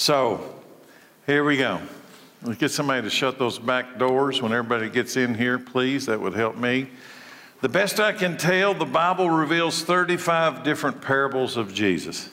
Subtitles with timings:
[0.00, 0.40] So,
[1.26, 1.78] here we go.
[2.42, 6.06] Let's get somebody to shut those back doors when everybody gets in here, please.
[6.06, 6.88] That would help me.
[7.60, 12.30] The best I can tell, the Bible reveals 35 different parables of Jesus.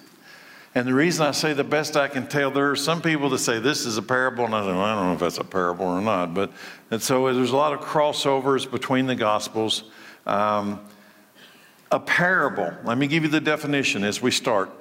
[0.76, 3.40] And the reason I say the best I can tell, there are some people that
[3.40, 5.44] say this is a parable, and I, say, well, I don't know if that's a
[5.44, 6.34] parable or not.
[6.34, 6.54] But
[6.90, 9.84] and so there's a lot of crossovers between the Gospels.
[10.26, 10.80] Um,
[11.92, 14.72] a parable, let me give you the definition as we start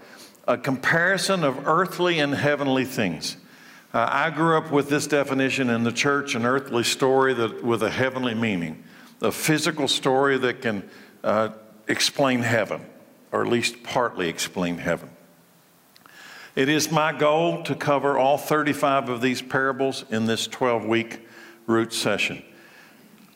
[0.47, 3.37] a comparison of earthly and heavenly things.
[3.93, 7.83] Uh, I grew up with this definition in the church an earthly story that, with
[7.83, 8.85] a heavenly meaning,
[9.21, 10.89] a physical story that can
[11.25, 11.51] uh,
[11.89, 12.85] explain heaven,
[13.33, 15.11] or at least partly explain heaven.
[16.55, 21.27] It is my goal to cover all 35 of these parables in this 12 week
[21.67, 22.43] root session.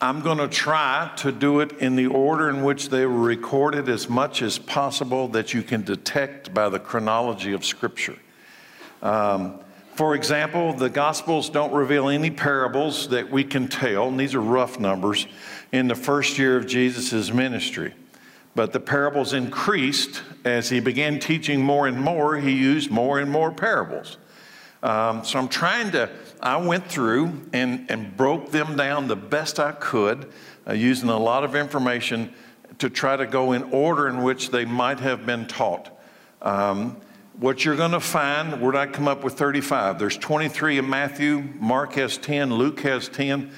[0.03, 3.91] I'm going to try to do it in the order in which they were recorded
[3.91, 8.17] as much as possible that you can detect by the chronology of Scripture.
[9.03, 9.61] Um,
[9.93, 14.41] for example, the Gospels don't reveal any parables that we can tell, and these are
[14.41, 15.27] rough numbers,
[15.71, 17.93] in the first year of Jesus' ministry.
[18.55, 23.31] But the parables increased as he began teaching more and more, he used more and
[23.31, 24.17] more parables.
[24.83, 29.61] Um, so I'm trying to, I went through and, and broke them down the best
[29.61, 30.31] I could,
[30.67, 32.33] uh, using a lot of information
[32.79, 35.91] to try to go in order in which they might have been taught.
[36.41, 36.97] Um,
[37.39, 39.99] what you're going to find, did I come up with 35?
[39.99, 43.51] There's 23 in Matthew, Mark has 10, Luke has 10.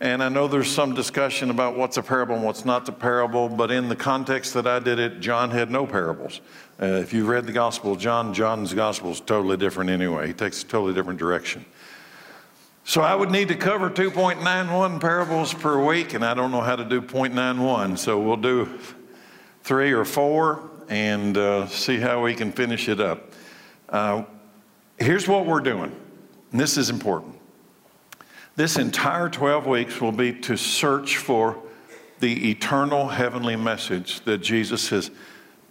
[0.00, 3.48] And I know there's some discussion about what's a parable and what's not a parable,
[3.48, 6.40] but in the context that I did it, John had no parables.
[6.82, 10.26] Uh, if you've read the Gospel of John, John's Gospel is totally different anyway.
[10.26, 11.64] He takes a totally different direction.
[12.82, 16.74] So I would need to cover 2.91 parables per week, and I don't know how
[16.74, 17.96] to do 0.91.
[17.98, 18.80] So we'll do
[19.62, 23.30] three or four, and uh, see how we can finish it up.
[23.88, 24.24] Uh,
[24.98, 25.94] here's what we're doing,
[26.50, 27.36] and this is important.
[28.56, 31.62] This entire 12 weeks will be to search for
[32.18, 35.12] the eternal heavenly message that Jesus has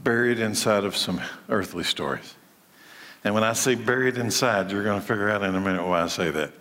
[0.03, 2.35] buried inside of some earthly stories.
[3.23, 6.01] And when I say buried inside, you're going to figure out in a minute why
[6.01, 6.51] I say that.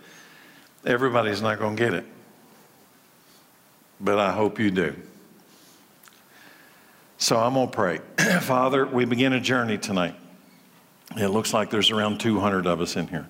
[0.85, 2.05] Everybody's not going to get it,
[3.99, 4.95] but I hope you do.
[7.17, 7.99] So I'm going to pray.
[8.41, 10.15] Father, we begin a journey tonight.
[11.17, 13.27] It looks like there's around 200 of us in here.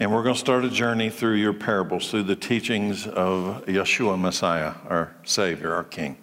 [0.00, 4.18] And we're going to start a journey through your parables, through the teachings of Yeshua
[4.18, 6.16] Messiah, our Savior, our King.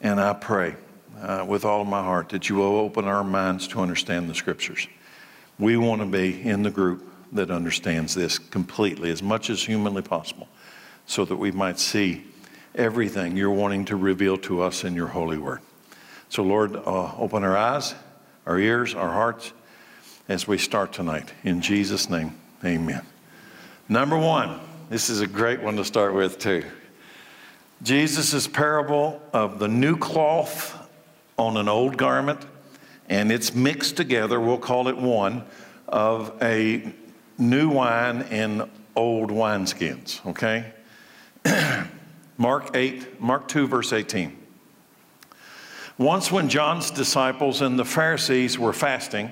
[0.00, 0.76] And I pray
[1.20, 4.34] uh, with all of my heart that you will open our minds to understand the
[4.34, 4.86] Scriptures.
[5.58, 10.02] We want to be in the group that understands this completely, as much as humanly
[10.02, 10.48] possible,
[11.06, 12.24] so that we might see
[12.74, 15.60] everything you're wanting to reveal to us in your holy word.
[16.28, 17.94] So, Lord, uh, open our eyes,
[18.44, 19.52] our ears, our hearts
[20.28, 21.32] as we start tonight.
[21.44, 23.02] In Jesus' name, amen.
[23.88, 24.60] Number one,
[24.90, 26.64] this is a great one to start with, too.
[27.82, 30.85] Jesus' parable of the new cloth
[31.38, 32.44] on an old garment,
[33.08, 35.44] and it's mixed together, we'll call it one,
[35.88, 36.92] of a
[37.38, 40.72] new wine in old wineskins, okay?
[42.38, 44.36] Mark 8, Mark 2, verse 18.
[45.98, 49.30] Once, when John's disciples and the Pharisees were fasting,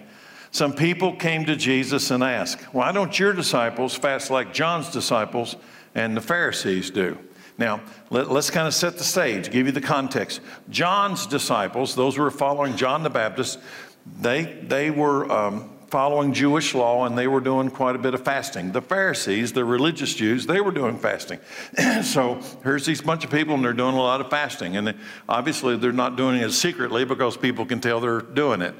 [0.50, 5.56] some people came to Jesus and asked, Why don't your disciples fast like John's disciples
[5.94, 7.18] and the Pharisees do?
[7.56, 10.40] Now, let, us kind of set the stage, give you the context.
[10.70, 13.60] John's disciples, those who were following John the Baptist,
[14.20, 18.24] they, they were um, following Jewish law and they were doing quite a bit of
[18.24, 18.72] fasting.
[18.72, 21.38] The Pharisees, the religious Jews, they were doing fasting.
[22.02, 24.76] so here's these bunch of people and they're doing a lot of fasting.
[24.76, 24.94] And
[25.28, 28.74] obviously they're not doing it secretly because people can tell they're doing it,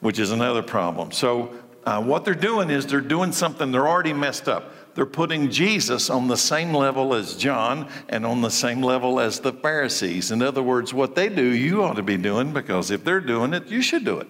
[0.00, 1.12] which is another problem.
[1.12, 1.54] So
[1.84, 4.72] uh, what they're doing is they're doing something they're already messed up.
[4.98, 9.38] They're putting Jesus on the same level as John and on the same level as
[9.38, 10.32] the Pharisees.
[10.32, 13.54] In other words, what they do, you ought to be doing because if they're doing
[13.54, 14.26] it, you should do it.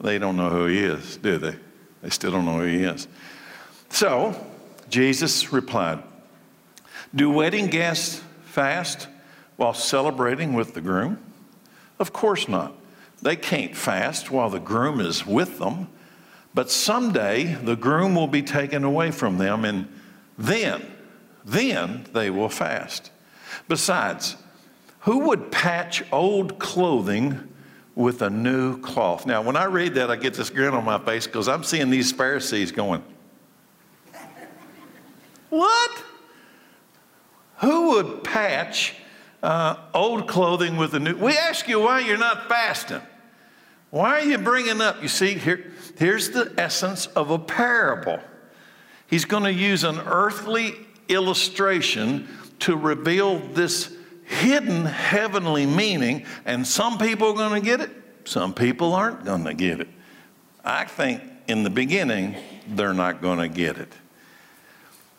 [0.00, 1.56] They don't know who he is, do they?
[2.00, 3.06] They still don't know who he is.
[3.90, 4.34] So,
[4.88, 6.02] Jesus replied,
[7.14, 9.08] Do wedding guests fast
[9.56, 11.18] while celebrating with the groom?
[11.98, 12.72] Of course not.
[13.20, 15.88] They can't fast while the groom is with them.
[16.54, 19.86] But someday the groom will be taken away from them, and
[20.38, 20.82] then,
[21.44, 23.10] then they will fast.
[23.66, 24.36] Besides,
[25.00, 27.48] who would patch old clothing
[27.94, 29.26] with a new cloth.
[29.26, 31.90] Now, when I read that, I get this grin on my face because I'm seeing
[31.90, 33.02] these Pharisees going,
[35.50, 36.04] What?
[37.56, 38.94] Who would patch
[39.42, 41.16] uh, old clothing with a new?
[41.16, 43.00] We ask you why you're not fasting.
[43.90, 45.02] Why are you bringing up?
[45.02, 48.20] You see, here, Here's the essence of a parable.
[49.08, 50.74] He's going to use an earthly
[51.08, 52.28] illustration
[52.60, 57.90] to reveal this hidden heavenly meaning, and some people are going to get it,
[58.24, 59.88] some people aren't going to get it.
[60.62, 62.36] I think in the beginning,
[62.68, 63.90] they're not going to get it.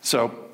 [0.01, 0.45] So,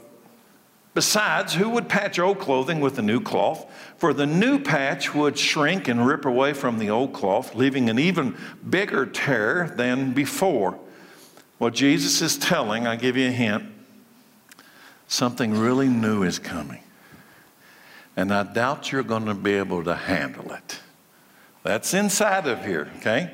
[0.94, 3.70] besides, who would patch old clothing with a new cloth?
[3.98, 8.00] For the new patch would shrink and rip away from the old cloth, leaving an
[8.00, 8.38] even
[8.68, 10.80] bigger tear than before.
[11.58, 13.64] What Jesus is telling, I give you a hint,
[15.08, 16.82] something really new is coming.
[18.18, 20.80] And I doubt you're going to be able to handle it.
[21.64, 23.34] That's inside of here, okay?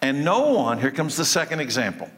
[0.00, 2.10] And no one, here comes the second example,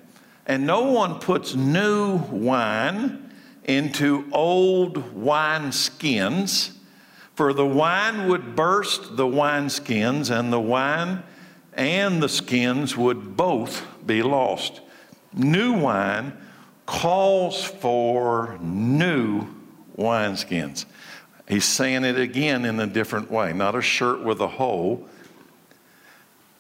[0.47, 3.31] and no one puts new wine
[3.65, 6.73] into old wine skins,
[7.35, 11.23] for the wine would burst the wineskins, and the wine
[11.75, 14.81] and the skins would both be lost.
[15.33, 16.37] New wine
[16.87, 19.47] calls for new
[19.97, 20.87] wineskins.
[21.49, 25.07] He's saying it again in a different way, not a shirt with a hole.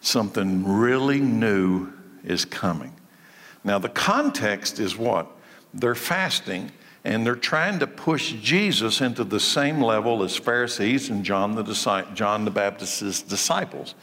[0.00, 1.93] Something really new
[2.25, 2.94] is coming.
[3.64, 5.26] Now, the context is what?
[5.75, 6.70] They're fasting
[7.04, 12.04] and they're trying to push Jesus into the same level as Pharisees and John the,
[12.14, 13.94] John the Baptist's disciples.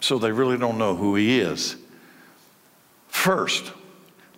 [0.00, 1.76] So they really don't know who he is.
[3.16, 3.72] First,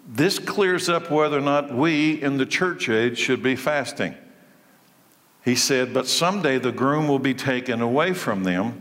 [0.07, 4.15] this clears up whether or not we in the church age should be fasting.
[5.45, 8.81] He said, But someday the groom will be taken away from them,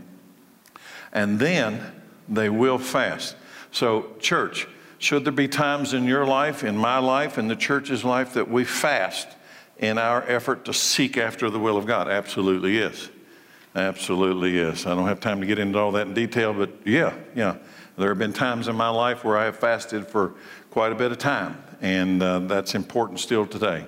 [1.12, 1.82] and then
[2.26, 3.36] they will fast.
[3.70, 4.66] So, church,
[4.98, 8.48] should there be times in your life, in my life, in the church's life that
[8.48, 9.28] we fast
[9.78, 12.08] in our effort to seek after the will of God?
[12.08, 13.10] Absolutely yes.
[13.74, 14.86] Absolutely yes.
[14.86, 17.56] I don't have time to get into all that in detail, but yeah, yeah.
[17.98, 20.34] There have been times in my life where I have fasted for
[20.70, 23.86] quite a bit of time, and uh, that's important still today.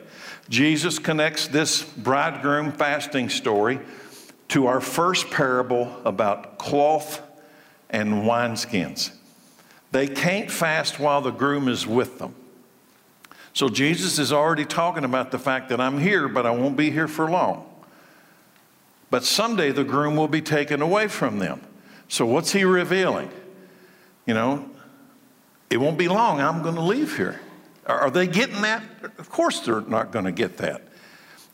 [0.48, 3.78] Jesus connects this bridegroom fasting story
[4.48, 7.22] to our first parable about cloth
[7.88, 9.12] and wineskins.
[9.92, 12.34] They can't fast while the groom is with them.
[13.52, 16.90] So Jesus is already talking about the fact that I'm here, but I won't be
[16.90, 17.64] here for long.
[19.08, 21.60] But someday the groom will be taken away from them.
[22.08, 23.30] So what's he revealing?
[24.30, 24.64] You know,
[25.70, 27.40] it won't be long, I'm going to leave here.
[27.84, 28.80] Are they getting that?
[29.18, 30.82] Of course, they're not going to get that.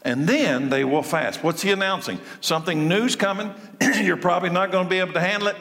[0.02, 1.42] And then they will fast.
[1.42, 2.20] What's he announcing?
[2.42, 3.50] Something new's coming.
[4.02, 5.56] You're probably not going to be able to handle it.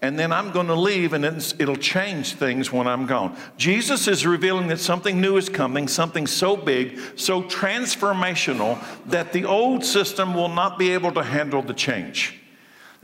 [0.00, 3.36] And then I'm going to leave, and it'll change things when I'm gone.
[3.56, 9.44] Jesus is revealing that something new is coming, something so big, so transformational, that the
[9.44, 12.38] old system will not be able to handle the change.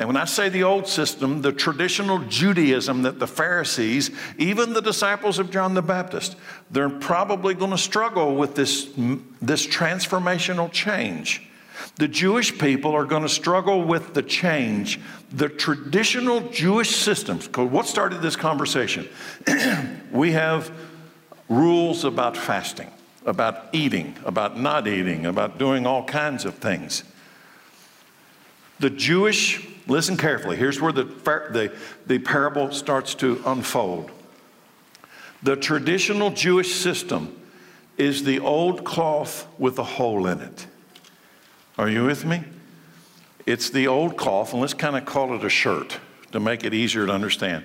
[0.01, 4.81] And when I say the old system, the traditional Judaism that the Pharisees, even the
[4.81, 6.37] disciples of John the Baptist,
[6.71, 8.89] they're probably going to struggle with this,
[9.43, 11.47] this transformational change.
[11.97, 14.99] The Jewish people are going to struggle with the change.
[15.33, 19.07] The traditional Jewish systems, what started this conversation?
[20.11, 20.73] we have
[21.51, 22.91] rules about fasting,
[23.27, 27.05] about eating, about not eating, about doing all kinds of things.
[28.81, 30.57] The Jewish Listen carefully.
[30.57, 31.73] Here's where the, the,
[32.07, 34.09] the parable starts to unfold.
[35.43, 37.37] The traditional Jewish system
[37.99, 40.69] is the old cloth with a hole in it.
[41.77, 42.45] Are you with me?
[43.47, 45.99] It's the old cloth, and let's kind of call it a shirt
[46.31, 47.65] to make it easier to understand.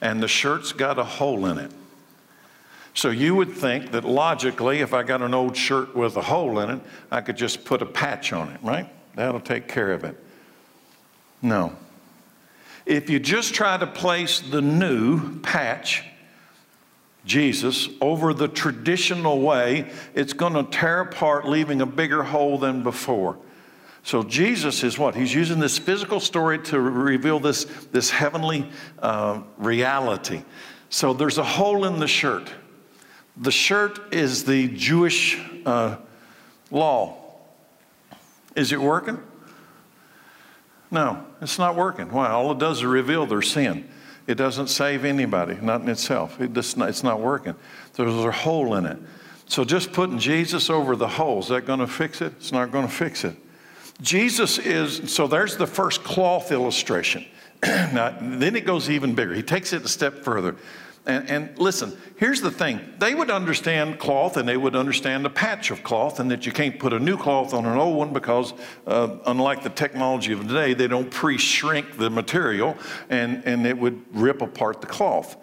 [0.00, 1.72] And the shirt's got a hole in it.
[2.94, 6.58] So you would think that logically, if I got an old shirt with a hole
[6.60, 8.88] in it, I could just put a patch on it, right?
[9.14, 10.22] That'll take care of it.
[11.42, 11.76] No.
[12.84, 16.04] If you just try to place the new patch,
[17.24, 22.82] Jesus, over the traditional way, it's going to tear apart, leaving a bigger hole than
[22.84, 23.36] before.
[24.04, 25.16] So Jesus is what?
[25.16, 30.44] He's using this physical story to reveal this, this heavenly uh, reality.
[30.90, 32.48] So there's a hole in the shirt.
[33.36, 35.96] The shirt is the Jewish uh,
[36.70, 37.16] law.
[38.54, 39.20] Is it working?
[40.90, 42.10] No, it's not working.
[42.10, 42.28] Why?
[42.28, 43.88] All it does is reveal their sin.
[44.26, 46.40] It doesn't save anybody, not in itself.
[46.40, 47.54] It just, it's not working.
[47.94, 48.98] There's a hole in it.
[49.48, 52.32] So just putting Jesus over the hole, is that going to fix it?
[52.38, 53.36] It's not going to fix it.
[54.00, 57.24] Jesus is, so there's the first cloth illustration.
[57.64, 59.32] now, then it goes even bigger.
[59.32, 60.56] He takes it a step further.
[61.06, 65.30] And, and, listen, here's the thing they would understand cloth and they would understand a
[65.30, 68.12] patch of cloth, and that you can't put a new cloth on an old one
[68.12, 68.52] because,
[68.88, 72.76] uh, unlike the technology of today, they don't pre shrink the material
[73.08, 75.36] and, and it would rip apart the cloth.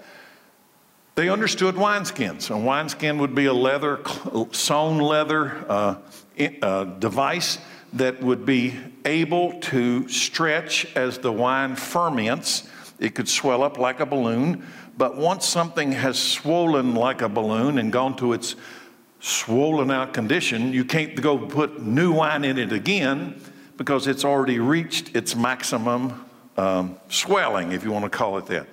[1.16, 2.50] They understood wineskins.
[2.50, 4.02] A wineskin would be a leather,
[4.52, 5.96] sewn leather uh,
[6.62, 7.60] uh, device
[7.94, 8.74] that would be
[9.06, 12.68] able to stretch as the wine ferments.
[13.00, 14.66] It could swell up like a balloon,
[14.98, 18.56] but once something has swollen like a balloon and gone to its
[19.20, 23.42] swollen out condition, you can't go put new wine in it again
[23.78, 26.26] because it's already reached its maximum
[26.58, 28.68] um, swelling, if you want to call it that.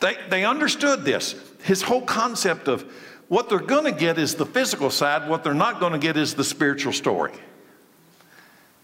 [0.00, 1.34] They, they understood this.
[1.62, 2.82] His whole concept of
[3.28, 6.16] what they're going to get is the physical side, what they're not going to get
[6.16, 7.32] is the spiritual story.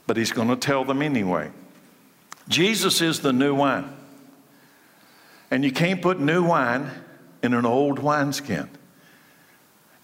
[0.06, 1.50] But he's going to tell them anyway.
[2.48, 3.88] Jesus is the new wine.
[5.52, 6.90] And you can't put new wine
[7.42, 8.70] in an old wineskin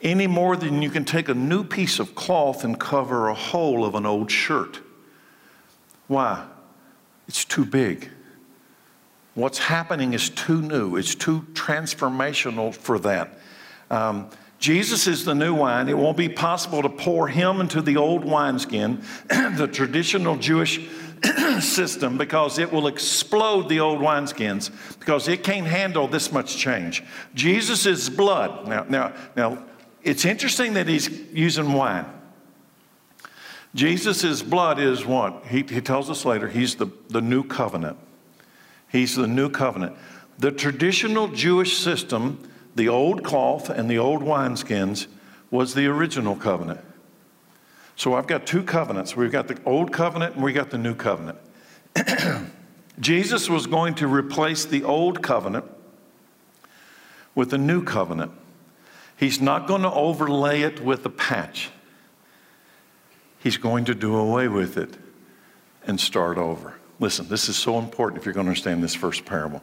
[0.02, 3.83] any more than you can take a new piece of cloth and cover a hole
[3.87, 4.81] of an old shirt.
[6.07, 6.47] Why?
[7.28, 8.11] It's too big.
[9.33, 13.38] What's happening is too new, it's too transformational for that.
[13.90, 14.28] Um,
[14.59, 15.88] Jesus is the new wine.
[15.88, 20.78] It won't be possible to pour him into the old wineskin, the traditional Jewish
[21.61, 27.03] system, because it will explode the old wineskins, because it can't handle this much change.
[27.35, 28.67] Jesus' blood.
[28.67, 29.65] Now, now, now,
[30.03, 32.07] it's interesting that he's using wine.
[33.75, 35.45] Jesus' blood is what?
[35.47, 37.99] He, he tells us later, he's the, the new covenant.
[38.91, 39.97] He's the new covenant.
[40.39, 45.07] The traditional Jewish system, the old cloth and the old wineskins,
[45.51, 46.81] was the original covenant.
[47.99, 49.17] So I've got two covenants.
[49.17, 51.37] We've got the old covenant and we've got the new covenant.
[53.00, 55.64] Jesus was going to replace the old covenant
[57.35, 58.31] with a new covenant.
[59.17, 61.71] He's not going to overlay it with a patch.
[63.40, 64.97] He's going to do away with it
[65.85, 66.75] and start over.
[67.00, 69.61] Listen, this is so important if you're going to understand this first parable.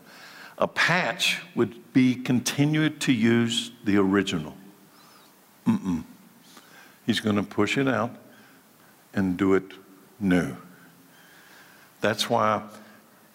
[0.57, 4.57] A patch would be continued to use the original.
[5.65, 6.03] Mm-mm.
[7.05, 8.13] He's going to push it out
[9.15, 9.63] and do it
[10.19, 10.55] new.
[12.01, 12.61] That's why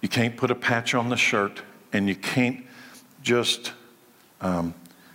[0.00, 2.64] you can't put a patch on the shirt and you can't
[3.22, 3.72] just
[4.40, 4.74] um,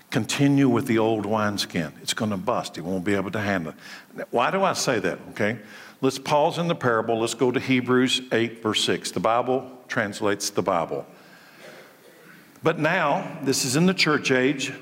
[0.09, 1.93] continue with the old wineskin.
[2.01, 2.75] It's going to bust.
[2.75, 3.73] He won't be able to handle
[4.17, 4.27] it.
[4.31, 5.19] Why do I say that?
[5.31, 5.57] Okay.
[6.01, 7.19] Let's pause in the parable.
[7.19, 9.11] Let's go to Hebrews 8, verse 6.
[9.11, 11.05] The Bible translates the Bible.
[12.61, 14.73] But now, this is in the church age.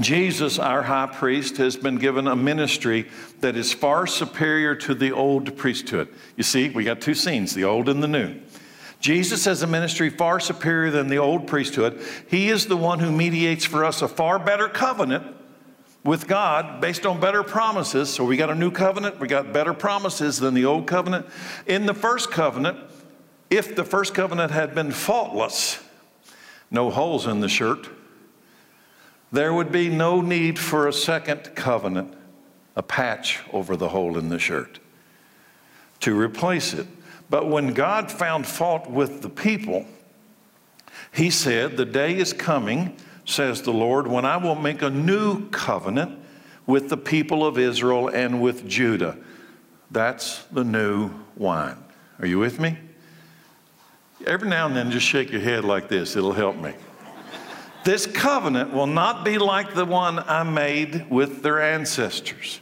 [0.00, 3.08] Jesus, our high priest, has been given a ministry
[3.40, 6.08] that is far superior to the old priesthood.
[6.36, 8.40] You see, we got two scenes the old and the new.
[9.00, 12.00] Jesus has a ministry far superior than the old priesthood.
[12.28, 15.36] He is the one who mediates for us a far better covenant
[16.04, 18.08] with God based on better promises.
[18.08, 21.26] So we got a new covenant, we got better promises than the old covenant.
[21.66, 22.78] In the first covenant,
[23.50, 25.82] if the first covenant had been faultless,
[26.70, 27.88] no holes in the shirt,
[29.30, 32.14] there would be no need for a second covenant,
[32.76, 34.78] a patch over the hole in the shirt,
[36.00, 36.86] to replace it.
[37.30, 39.84] But when God found fault with the people,
[41.12, 45.48] he said, The day is coming, says the Lord, when I will make a new
[45.50, 46.18] covenant
[46.68, 49.16] with the people of Israel and with Judah.
[49.90, 51.82] That's the new wine.
[52.18, 52.78] Are you with me?
[54.26, 56.74] Every now and then, just shake your head like this, it'll help me.
[57.88, 62.60] This covenant will not be like the one I made with their ancestors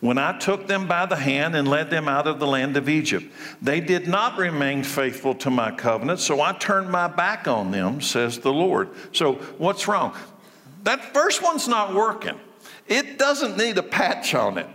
[0.00, 2.88] when I took them by the hand and led them out of the land of
[2.88, 3.32] Egypt.
[3.62, 8.00] They did not remain faithful to my covenant, so I turned my back on them,
[8.00, 8.88] says the Lord.
[9.12, 10.16] So, what's wrong?
[10.82, 12.40] That first one's not working.
[12.88, 14.66] It doesn't need a patch on it.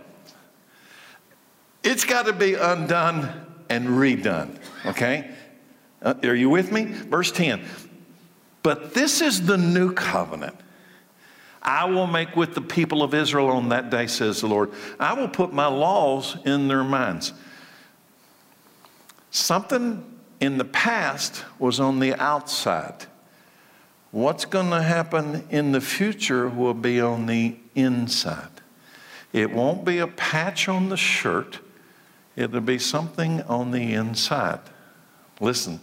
[1.84, 5.30] It's got to be undone and redone, okay?
[6.00, 6.84] Uh, are you with me?
[6.84, 7.60] Verse 10.
[8.66, 10.56] But this is the new covenant
[11.62, 14.72] I will make with the people of Israel on that day, says the Lord.
[14.98, 17.32] I will put my laws in their minds.
[19.30, 20.04] Something
[20.40, 23.06] in the past was on the outside.
[24.10, 28.50] What's going to happen in the future will be on the inside.
[29.32, 31.60] It won't be a patch on the shirt,
[32.34, 34.58] it'll be something on the inside.
[35.38, 35.78] Listen,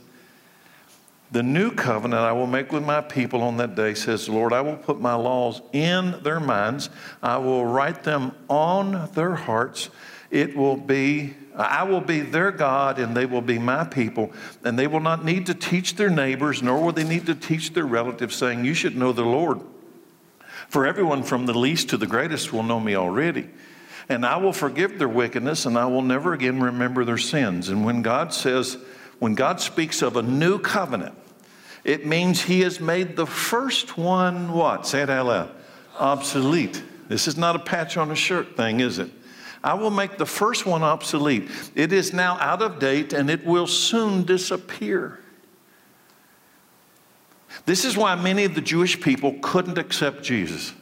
[1.34, 4.54] the new covenant I will make with my people on that day, says the Lord.
[4.54, 6.92] I will put my laws in their minds.
[7.24, 9.90] I will write them on their hearts.
[10.30, 14.32] It will be, I will be their God, and they will be my people.
[14.64, 17.74] And they will not need to teach their neighbors, nor will they need to teach
[17.74, 19.60] their relatives, saying, You should know the Lord.
[20.70, 23.50] For everyone from the least to the greatest will know me already.
[24.08, 27.70] And I will forgive their wickedness, and I will never again remember their sins.
[27.70, 28.78] And when God says,
[29.18, 31.16] when God speaks of a new covenant,
[31.84, 34.88] It means he has made the first one what?
[34.88, 35.52] Say it out loud.
[36.00, 36.82] Obsolete.
[37.10, 39.12] This is not a patch on a shirt thing, is it?
[39.64, 41.50] I will make the first one obsolete.
[41.76, 45.20] It is now out of date and it will soon disappear.
[47.66, 50.74] This is why many of the Jewish people couldn't accept Jesus.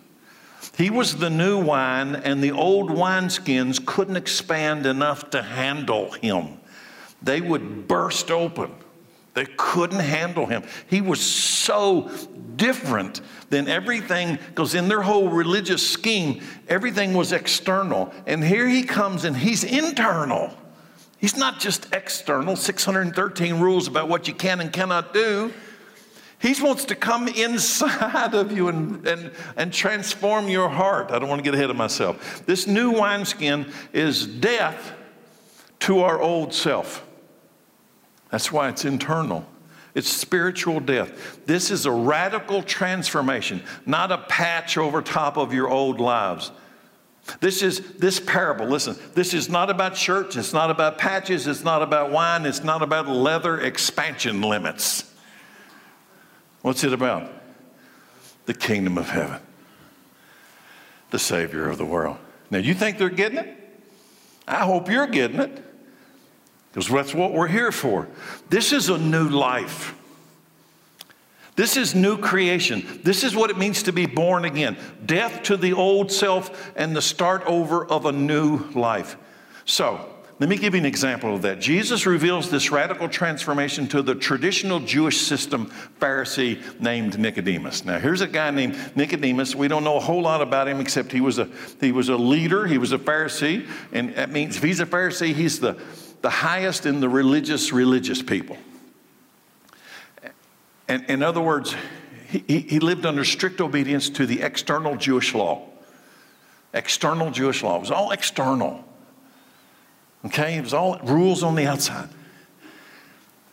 [0.78, 6.60] He was the new wine, and the old wineskins couldn't expand enough to handle him.
[7.22, 8.72] They would burst open.
[9.34, 10.64] They couldn't handle him.
[10.88, 12.10] He was so
[12.58, 18.14] different than everything, because in their whole religious scheme, everything was external.
[18.28, 20.56] And here he comes and he's internal.
[21.18, 25.54] He's not just external, 613 rules about what you can and cannot do.
[26.40, 31.12] He wants to come inside of you and, and, and transform your heart.
[31.12, 32.44] I don't want to get ahead of myself.
[32.48, 34.94] This new wineskin is death
[35.82, 37.06] to our old self.
[38.32, 39.46] That's why it's internal.
[39.94, 41.46] It's spiritual death.
[41.46, 46.52] This is a radical transformation, not a patch over top of your old lives.
[47.40, 48.66] This is this parable.
[48.66, 52.64] Listen, this is not about shirts, it's not about patches, it's not about wine, it's
[52.64, 55.14] not about leather expansion limits.
[56.62, 57.30] What's it about?
[58.46, 59.40] The kingdom of heaven,
[61.12, 62.18] the Savior of the world.
[62.50, 63.58] Now, you think they're getting it?
[64.48, 65.71] I hope you're getting it
[66.72, 68.08] because that's what we're here for.
[68.50, 69.96] This is a new life.
[71.56, 73.02] This is new creation.
[73.04, 76.96] This is what it means to be born again death to the old self and
[76.96, 79.18] the start over of a new life.
[79.66, 80.08] So,
[80.42, 81.60] let me give you an example of that.
[81.60, 87.86] Jesus reveals this radical transformation to the traditional Jewish system Pharisee named Nicodemus.
[87.86, 89.54] Now, here's a guy named Nicodemus.
[89.54, 91.48] We don't know a whole lot about him except he was a,
[91.80, 95.36] he was a leader, he was a Pharisee, and that means if he's a Pharisee,
[95.36, 95.80] he's the,
[96.22, 98.58] the highest in the religious, religious people.
[100.88, 101.76] And in other words,
[102.28, 105.68] he, he lived under strict obedience to the external Jewish law.
[106.74, 107.78] External Jewish law.
[107.78, 108.84] It was all external.
[110.26, 110.56] Okay?
[110.56, 112.10] It was all rules on the outside.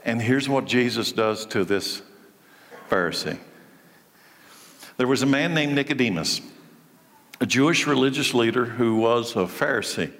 [0.04, 2.02] And here's what Jesus does to this
[2.88, 3.38] Pharisee.
[4.96, 6.40] There was a man named Nicodemus,
[7.40, 10.12] a Jewish religious leader who was a Pharisee.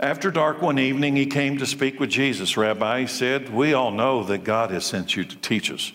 [0.00, 2.56] After dark one evening, he came to speak with Jesus.
[2.56, 5.92] Rabbi, he said, We all know that God has sent you to teach us.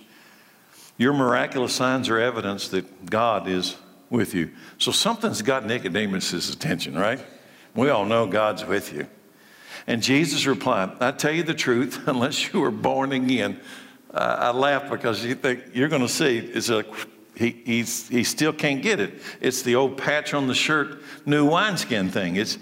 [0.97, 3.77] Your miraculous signs are evidence that God is
[4.09, 4.51] with you.
[4.77, 7.19] So something's got Nicodemus' attention, right?
[7.75, 9.07] We all know God's with you.
[9.87, 13.59] And Jesus replied, I tell you the truth, unless you are born again.
[14.13, 16.83] Uh, I laugh because you think you're going to see it's a
[17.35, 19.19] he, he's, he still can't get it.
[19.41, 22.35] It's the old patch on the shirt, new wineskin thing.
[22.35, 22.59] It's,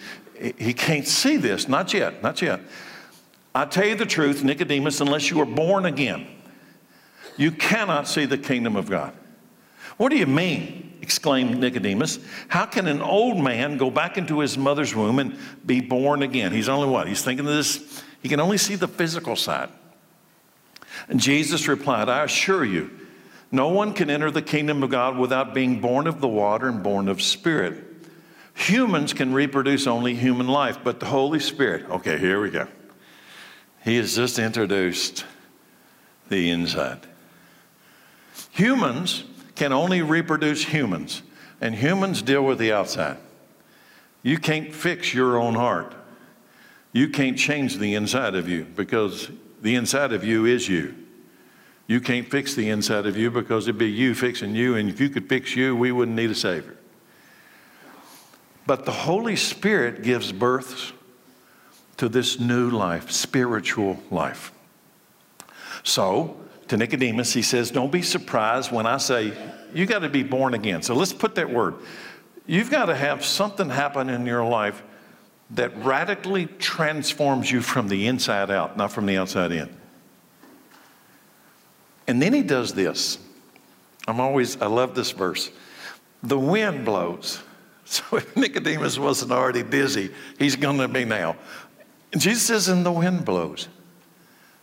[0.58, 2.62] he can't see this, not yet, not yet.
[3.54, 6.28] I tell you the truth, Nicodemus, unless you are born again,
[7.38, 9.14] you cannot see the kingdom of God.
[9.98, 10.92] What do you mean?
[11.02, 12.20] exclaimed Nicodemus.
[12.48, 16.52] How can an old man go back into his mother's womb and be born again?
[16.52, 17.08] He's only what?
[17.08, 19.70] He's thinking of this, he can only see the physical side.
[21.10, 22.92] And Jesus replied, I assure you,
[23.52, 26.84] no one can enter the kingdom of God without being born of the water and
[26.84, 27.91] born of spirit.
[28.54, 32.68] Humans can reproduce only human life, but the Holy Spirit, okay, here we go.
[33.84, 35.26] He has just introduced
[36.30, 37.00] the inside.
[38.52, 39.24] Humans
[39.56, 41.24] can only reproduce humans,
[41.60, 43.18] and humans deal with the outside.
[44.24, 45.96] You can't fix your own heart.
[46.94, 50.96] You can't change the inside of you because the inside of you is you.
[51.88, 55.00] You can't fix the inside of you because it'd be you fixing you, and if
[55.00, 56.78] you could fix you, we wouldn't need a Savior.
[58.72, 60.94] But the Holy Spirit gives birth
[61.98, 64.54] to this new life, spiritual life.
[65.84, 66.38] So,
[66.70, 69.34] to Nicodemus, he says, Don't be surprised when I say,
[69.74, 70.84] You got to be born again.
[70.84, 71.76] So let's put that word.
[72.48, 74.82] You've got to have something happen in your life
[75.50, 79.70] that radically transforms you from the inside out, not from the outside in.
[82.08, 83.18] And then he does this.
[84.08, 85.52] I'm always, I love this verse.
[86.24, 87.42] The wind blows.
[88.10, 91.36] So if Nicodemus wasn't already dizzy, he's going to be now.
[92.16, 93.68] Jesus says, and the wind blows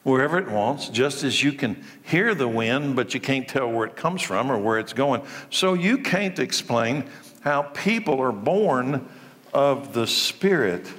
[0.02, 3.86] wherever it wants, just as you can hear the wind, but you can't tell where
[3.86, 5.20] it comes from or where it's going.
[5.50, 7.04] So you can't explain
[7.42, 9.06] how people are born
[9.52, 10.90] of the Spirit.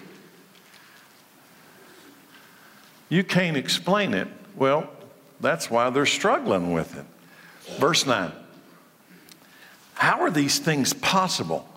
[3.10, 4.28] You can't explain it.
[4.56, 4.88] Well,
[5.40, 7.06] that's why they're struggling with it.
[7.80, 8.32] Verse 9
[9.96, 11.69] How are these things possible?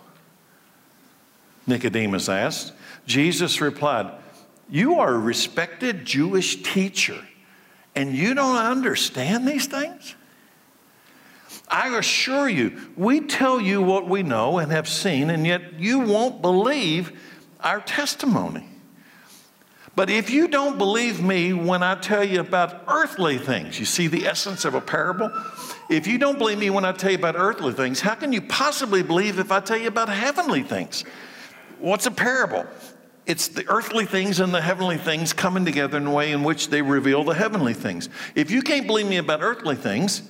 [1.67, 2.73] Nicodemus asked.
[3.07, 4.13] Jesus replied,
[4.73, 7.19] you are a respected Jewish teacher,
[7.95, 10.15] and you don't understand these things?
[11.69, 16.01] I assure you, we tell you what we know and have seen, and yet you
[16.01, 17.13] won't believe
[17.61, 18.67] our testimony.
[19.95, 24.07] But if you don't believe me when I tell you about earthly things, you see
[24.07, 25.31] the essence of a parable?
[25.91, 28.41] If you don't believe me when I tell you about earthly things, how can you
[28.41, 31.05] possibly believe if I tell you about heavenly things?
[31.83, 32.65] What's a parable?
[33.27, 36.69] It's the earthly things and the heavenly things coming together in a way in which
[36.69, 38.09] they reveal the heavenly things.
[38.37, 40.23] If you can't believe me about earthly things,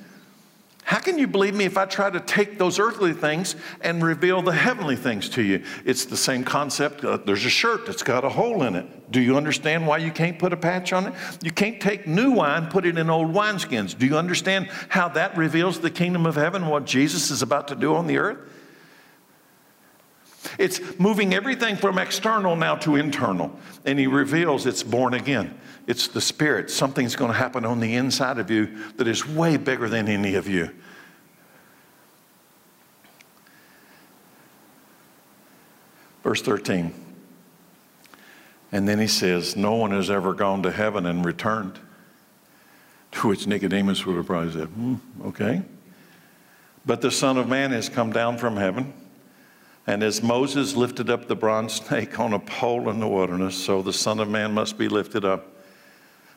[0.82, 4.40] how can you believe me if I try to take those earthly things and reveal
[4.40, 5.62] the heavenly things to you?
[5.84, 7.04] It's the same concept.
[7.04, 9.12] Uh, there's a shirt that's got a hole in it.
[9.12, 11.14] Do you understand why you can't put a patch on it?
[11.42, 13.96] You can't take new wine, put it in old wineskins.
[13.96, 17.74] Do you understand how that reveals the kingdom of heaven, what Jesus is about to
[17.74, 18.38] do on the earth?
[20.58, 23.58] It's moving everything from external now to internal.
[23.84, 25.58] And he reveals it's born again.
[25.86, 26.70] It's the Spirit.
[26.70, 30.34] Something's going to happen on the inside of you that is way bigger than any
[30.34, 30.70] of you.
[36.22, 36.94] Verse 13.
[38.70, 41.78] And then he says, No one has ever gone to heaven and returned.
[43.12, 45.62] To which Nicodemus would have probably said, hmm, Okay.
[46.86, 48.92] But the Son of Man has come down from heaven.
[49.86, 53.82] And as Moses lifted up the bronze snake on a pole in the wilderness, so
[53.82, 55.48] the Son of Man must be lifted up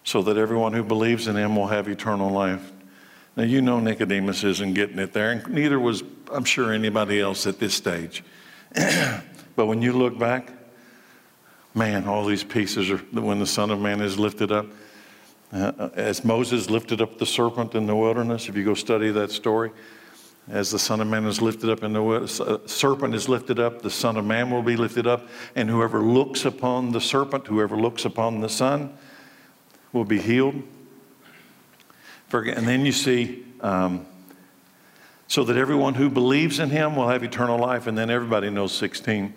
[0.04, 2.72] so that everyone who believes in him will have eternal life.
[3.36, 7.46] Now, you know Nicodemus isn't getting it there, and neither was, I'm sure, anybody else
[7.46, 8.24] at this stage.
[8.74, 10.52] but when you look back,
[11.74, 14.68] man, all these pieces are when the Son of Man is lifted up.
[15.52, 19.32] Uh, as Moses lifted up the serpent in the wilderness, if you go study that
[19.32, 19.72] story,
[20.48, 23.82] as the Son of Man is lifted up and the uh, serpent is lifted up,
[23.82, 27.76] the Son of Man will be lifted up, and whoever looks upon the serpent, whoever
[27.76, 28.96] looks upon the Son,
[29.92, 30.62] will be healed.
[32.32, 34.06] And then you see, um,
[35.28, 37.88] so that everyone who believes in him will have eternal life.
[37.88, 39.34] And then everybody knows 16.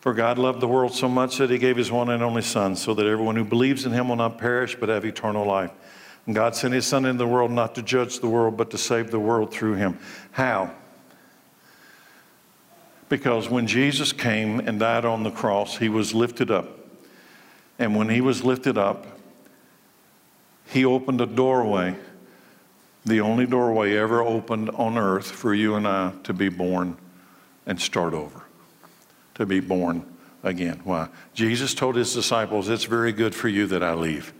[0.00, 2.76] For God loved the world so much that he gave his one and only Son,
[2.76, 5.70] so that everyone who believes in him will not perish but have eternal life.
[6.26, 8.78] And God sent his Son into the world not to judge the world, but to
[8.78, 9.98] save the world through him.
[10.32, 10.72] How?
[13.08, 16.78] Because when Jesus came and died on the cross, he was lifted up.
[17.78, 19.06] And when he was lifted up,
[20.66, 21.96] he opened a doorway,
[23.06, 26.98] the only doorway ever opened on earth for you and I to be born
[27.66, 28.42] and start over,
[29.34, 30.04] to be born
[30.42, 30.80] again.
[30.84, 31.08] Why?
[31.32, 34.34] Jesus told his disciples, It's very good for you that I leave.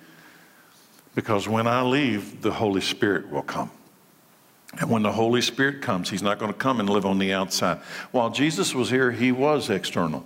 [1.18, 3.72] Because when I leave, the Holy Spirit will come.
[4.78, 7.32] And when the Holy Spirit comes, He's not going to come and live on the
[7.32, 7.78] outside.
[8.12, 10.24] While Jesus was here, He was external.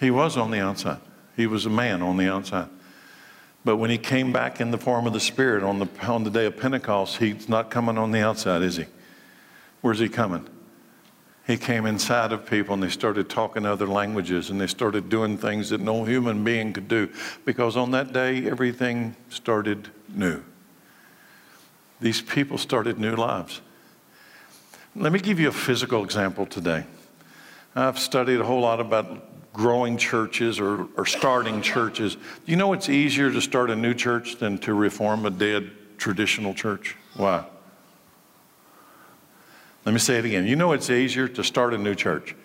[0.00, 0.98] He was on the outside.
[1.34, 2.68] He was a man on the outside.
[3.64, 6.30] But when he came back in the form of the Spirit on the, on the
[6.30, 8.84] day of Pentecost, he's not coming on the outside, is he?
[9.80, 10.46] Where's he coming?
[11.48, 15.38] He came inside of people and they started talking other languages and they started doing
[15.38, 17.08] things that no human being could do
[17.46, 20.42] because on that day everything started new.
[22.02, 23.62] These people started new lives.
[24.94, 26.84] Let me give you a physical example today.
[27.74, 32.18] I've studied a whole lot about growing churches or, or starting churches.
[32.44, 36.52] You know it's easier to start a new church than to reform a dead traditional
[36.52, 36.94] church?
[37.16, 37.46] Why?
[39.88, 40.46] Let me say it again.
[40.46, 42.36] You know it's easier to start a new church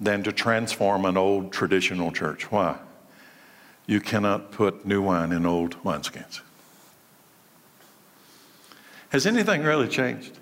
[0.00, 2.50] than to transform an old traditional church.
[2.50, 2.78] Why?
[3.84, 6.40] You cannot put new wine in old wineskins.
[9.10, 10.38] Has anything really changed?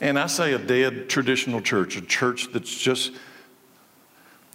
[0.00, 3.12] And I say a dead traditional church, a church that's just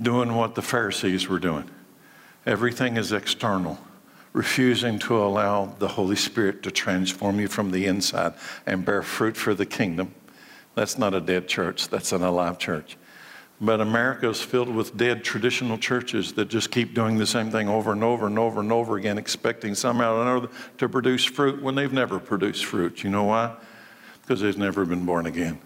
[0.01, 1.69] doing what the Pharisees were doing.
[2.45, 3.79] Everything is external,
[4.33, 8.33] refusing to allow the Holy Spirit to transform you from the inside
[8.65, 10.13] and bear fruit for the kingdom.
[10.79, 12.95] That's not a dead church, that's an alive church.
[13.59, 17.67] But America is filled with dead traditional churches that just keep doing the same thing
[17.67, 21.61] over and over and over and over again, expecting somehow or another to produce fruit
[21.61, 23.03] when they've never produced fruit.
[23.03, 23.57] You know why?
[24.21, 25.59] Because they've never been born again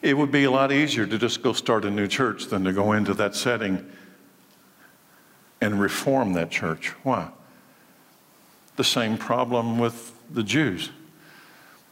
[0.00, 2.72] it would be a lot easier to just go start a new church than to
[2.72, 3.84] go into that setting
[5.60, 6.88] and reform that church.
[7.02, 7.28] Why?
[8.76, 10.90] The same problem with the Jews.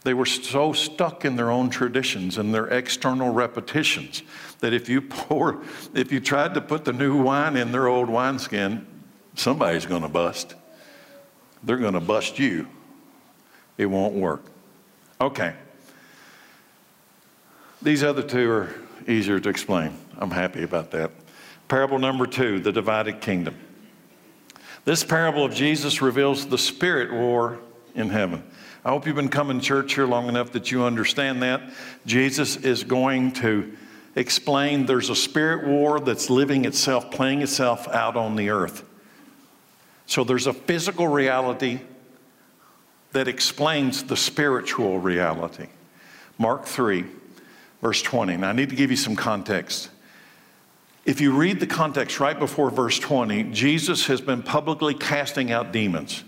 [0.04, 4.22] They were so stuck in their own traditions and their external repetitions
[4.60, 5.62] that if you pour,
[5.94, 8.86] if you tried to put the new wine in their old wineskin,
[9.34, 10.54] somebody's going to bust.
[11.62, 12.66] They're going to bust you.
[13.78, 14.44] It won't work.
[15.20, 15.54] Okay.
[17.80, 18.74] These other two are
[19.06, 19.96] easier to explain.
[20.18, 21.10] I'm happy about that.
[21.68, 23.56] Parable number two the divided kingdom.
[24.84, 27.58] This parable of Jesus reveals the spirit war
[27.94, 28.42] in heaven.
[28.84, 31.62] I hope you've been coming to church here long enough that you understand that.
[32.04, 33.76] Jesus is going to
[34.16, 38.82] explain there's a spirit war that's living itself, playing itself out on the earth.
[40.06, 41.80] So there's a physical reality
[43.12, 45.68] that explains the spiritual reality.
[46.36, 47.04] Mark 3,
[47.82, 48.36] verse 20.
[48.38, 49.90] Now, I need to give you some context.
[51.04, 55.72] If you read the context right before verse 20, Jesus has been publicly casting out
[55.72, 56.24] demons.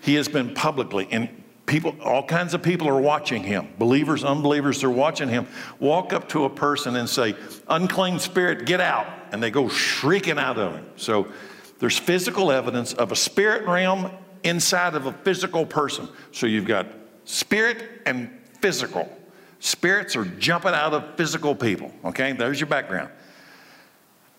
[0.00, 1.41] He has been publicly, and
[1.72, 3.66] people, all kinds of people are watching him.
[3.78, 5.46] Believers, unbelievers, they're watching him
[5.80, 7.34] walk up to a person and say,
[7.66, 9.06] Unclean spirit, get out.
[9.32, 10.86] And they go shrieking out of him.
[10.96, 11.28] So
[11.78, 14.10] there's physical evidence of a spirit realm
[14.44, 16.08] inside of a physical person.
[16.30, 16.88] So you've got
[17.24, 18.30] spirit and
[18.60, 19.10] physical.
[19.58, 21.90] Spirits are jumping out of physical people.
[22.04, 23.08] Okay, there's your background.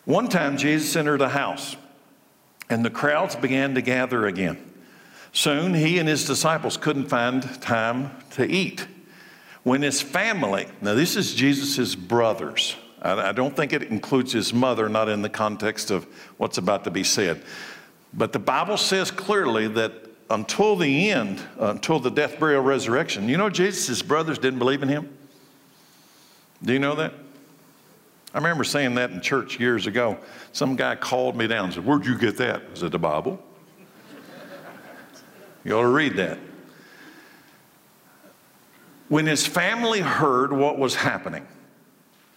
[0.06, 1.78] One time, Jesus entered a house,
[2.70, 4.73] and the crowds began to gather again.
[5.34, 8.88] Soon, he and his disciples couldn't find time to eat.
[9.64, 14.88] When his family, now this is Jesus' brothers, I don't think it includes his mother,
[14.88, 16.06] not in the context of
[16.38, 17.44] what's about to be said.
[18.14, 19.92] But the Bible says clearly that
[20.30, 24.84] until the end, uh, until the death, burial, resurrection, you know, Jesus' brothers didn't believe
[24.84, 25.10] in him?
[26.64, 27.14] Do you know that?
[28.34, 30.18] I remember saying that in church years ago.
[30.54, 32.72] Some guy called me down and said, Where'd you get that?
[32.72, 33.44] Was it the Bible?
[35.64, 36.40] You ought to read that.
[39.10, 41.46] When his family heard what was happening,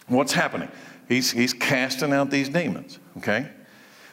[0.08, 0.68] what's happening?
[1.08, 3.48] He's, he's casting out these demons, okay?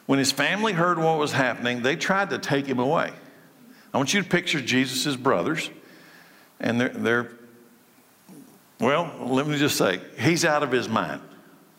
[0.05, 3.11] When his family heard what was happening, they tried to take him away.
[3.93, 5.69] I want you to picture Jesus' brothers,
[6.59, 7.31] and they're, they're
[8.79, 11.21] well, let me just say, he's out of his mind.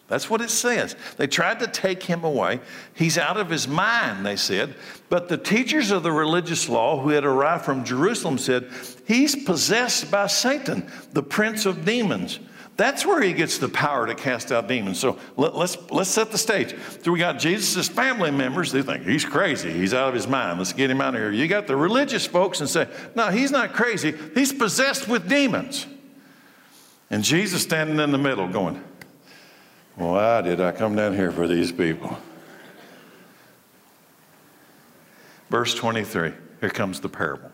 [0.06, 0.96] That's what it says.
[1.16, 2.60] They tried to take him away.
[2.94, 4.74] He's out of his mind, they said.
[5.08, 8.68] But the teachers of the religious law who had arrived from Jerusalem said,
[9.06, 12.38] He's possessed by Satan, the prince of demons.
[12.76, 14.98] That's where he gets the power to cast out demons.
[14.98, 16.74] So let, us let's, let's set the stage.
[17.02, 18.72] So we got Jesus' family members.
[18.72, 19.72] They think he's crazy.
[19.72, 20.58] He's out of his mind.
[20.58, 21.30] Let's get him out of here.
[21.30, 24.12] You got the religious folks and say, no, he's not crazy.
[24.34, 25.86] He's possessed with demons.
[27.10, 28.82] And Jesus standing in the middle going,
[29.96, 32.16] why did I come down here for these people?
[35.50, 37.52] Verse 23, here comes the parable.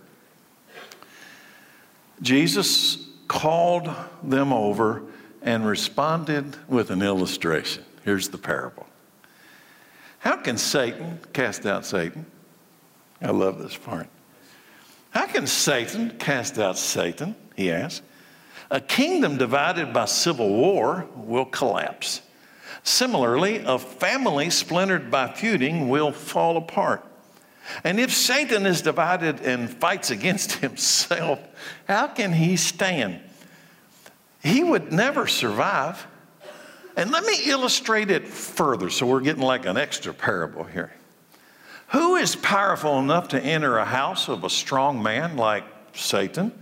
[2.22, 3.90] Jesus called
[4.22, 5.03] them over
[5.42, 7.85] and responded with an illustration.
[8.05, 8.87] Here's the parable.
[10.18, 12.26] How can Satan cast out Satan?
[13.22, 14.09] I love this part.
[15.11, 17.35] How can Satan cast out Satan?
[17.57, 18.03] He asked.
[18.70, 22.22] A kingdom divided by civil war will collapse.
[22.82, 27.04] Similarly, a family splintered by feuding will fall apart.
[27.84, 31.40] And if Satan is divided and fights against himself,
[31.86, 33.20] how can he stand?
[34.42, 36.06] He would never survive.
[36.96, 40.92] And let me illustrate it further so we're getting like an extra parable here.
[41.88, 46.52] Who is powerful enough to enter a house of a strong man like Satan?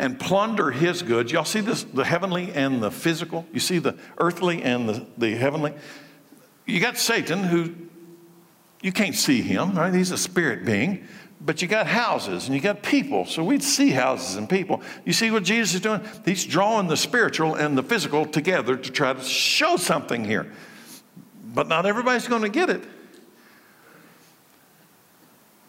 [0.00, 1.30] And plunder his goods.
[1.30, 3.46] Y'all see this, the heavenly and the physical?
[3.52, 5.74] You see the earthly and the, the heavenly?
[6.66, 7.74] You got Satan who
[8.82, 9.92] you can't see him, right?
[9.92, 11.06] He's a spirit being.
[11.42, 13.26] But you got houses and you got people.
[13.26, 14.82] So we'd see houses and people.
[15.04, 16.02] You see what Jesus is doing?
[16.24, 20.50] He's drawing the spiritual and the physical together to try to show something here.
[21.54, 22.82] But not everybody's going to get it.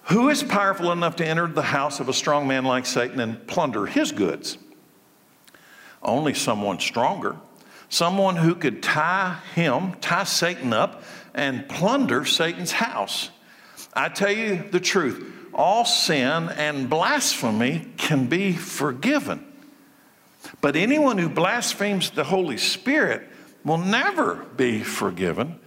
[0.05, 3.47] Who is powerful enough to enter the house of a strong man like Satan and
[3.47, 4.57] plunder his goods?
[6.01, 7.37] Only someone stronger.
[7.89, 13.29] Someone who could tie him, tie Satan up, and plunder Satan's house.
[13.93, 19.45] I tell you the truth all sin and blasphemy can be forgiven.
[20.61, 23.27] But anyone who blasphemes the Holy Spirit
[23.63, 25.59] will never be forgiven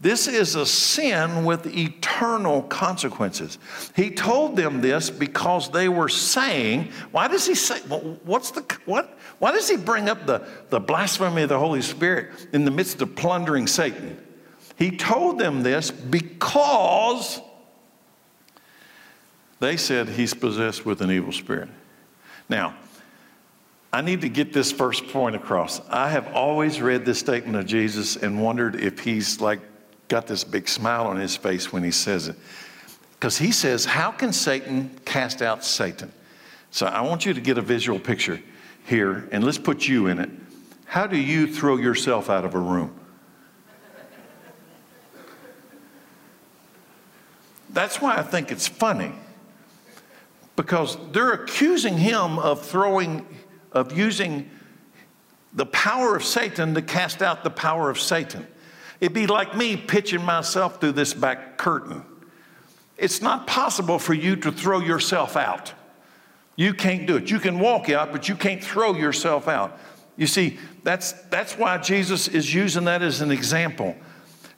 [0.00, 3.58] this is a sin with eternal consequences.
[3.94, 9.18] He told them this because they were saying, why does he say, what's the, what?
[9.40, 13.02] Why does he bring up the, the blasphemy of the Holy Spirit in the midst
[13.02, 14.18] of plundering Satan?
[14.78, 17.42] He told them this because
[19.58, 21.68] they said he's possessed with an evil spirit.
[22.48, 22.74] Now,
[23.92, 25.82] I need to get this first point across.
[25.90, 29.60] I have always read this statement of Jesus and wondered if he's like
[30.10, 32.36] got this big smile on his face when he says it.
[33.12, 36.12] Because he says, How can Satan cast out Satan?
[36.70, 38.42] So I want you to get a visual picture
[38.84, 40.28] here, and let's put you in it.
[40.84, 42.94] How do you throw yourself out of a room?
[47.70, 49.12] That's why I think it's funny.
[50.56, 53.24] because they're accusing him of throwing,
[53.72, 54.50] of using
[55.54, 58.46] the power of Satan to cast out the power of Satan.
[59.00, 62.04] It'd be like me pitching myself through this back curtain.
[62.98, 65.72] It's not possible for you to throw yourself out.
[66.54, 67.30] You can't do it.
[67.30, 69.78] You can walk out, but you can't throw yourself out.
[70.18, 73.96] You see, that's, that's why Jesus is using that as an example.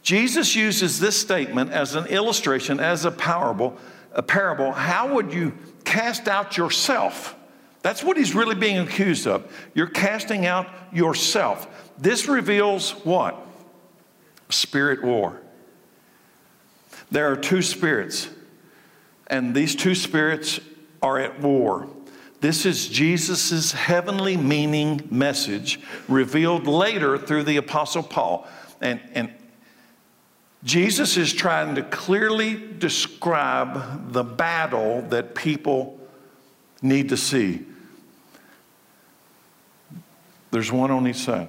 [0.03, 3.77] Jesus uses this statement as an illustration, as a parable,
[4.13, 4.73] a parable.
[4.73, 5.53] How would you
[5.85, 7.37] cast out yourself?
[7.83, 9.53] That's what he's really being accused of.
[9.75, 11.93] You're casting out yourself.
[11.99, 13.47] This reveals what?
[14.53, 15.41] Spirit war.
[17.11, 18.29] There are two spirits,
[19.27, 20.61] and these two spirits
[21.03, 21.89] are at war.
[22.41, 28.49] This is Jesus' heavenly meaning message revealed later through the Apostle Paul.
[28.81, 29.33] And, and
[30.65, 36.01] Jesus is trying to clearly describe the battle that people
[36.81, 37.65] need to see.
[40.51, 41.49] There's one on each side.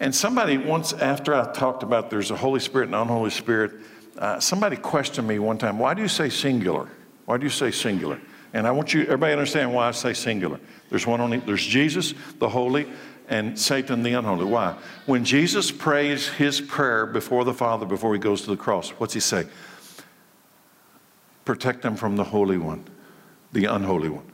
[0.00, 3.72] And somebody once, after I talked about there's a Holy Spirit and unholy Spirit,
[4.18, 6.88] uh, somebody questioned me one time, why do you say singular?
[7.26, 8.18] Why do you say singular?
[8.54, 10.58] And I want you, everybody understand why I say singular.
[10.88, 12.90] There's one only, there's Jesus, the holy,
[13.28, 14.46] and Satan, the unholy.
[14.46, 14.76] Why?
[15.06, 19.14] When Jesus prays his prayer before the Father, before he goes to the cross, what's
[19.14, 19.46] he say?
[21.44, 22.84] Protect them from the Holy One,
[23.52, 24.24] the unholy one.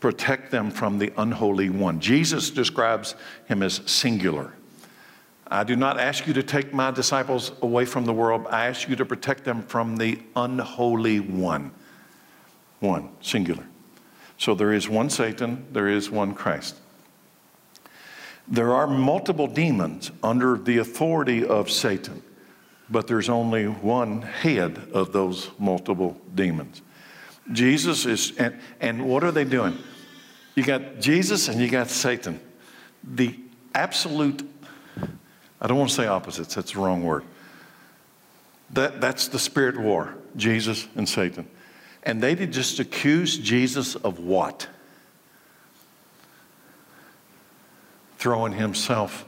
[0.00, 2.00] Protect them from the unholy one.
[2.00, 3.14] Jesus describes
[3.46, 4.52] him as singular.
[5.52, 8.46] I do not ask you to take my disciples away from the world.
[8.48, 11.72] I ask you to protect them from the unholy one.
[12.80, 13.66] One, singular.
[14.38, 16.76] So there is one Satan, there is one Christ.
[18.48, 22.22] There are multiple demons under the authority of Satan,
[22.88, 26.80] but there's only one head of those multiple demons.
[27.52, 29.76] Jesus is, and, and what are they doing?
[30.54, 32.40] You got Jesus and you got Satan.
[33.04, 33.38] The
[33.74, 34.48] absolute,
[35.62, 37.24] I don't want to say opposites, that's the wrong word.
[38.70, 41.48] That, that's the spirit war, Jesus and Satan.
[42.02, 44.68] And they did just accuse Jesus of what?
[48.22, 49.24] throwing himself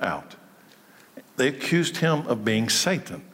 [0.00, 0.36] out.
[1.36, 3.24] They accused him of being Satan.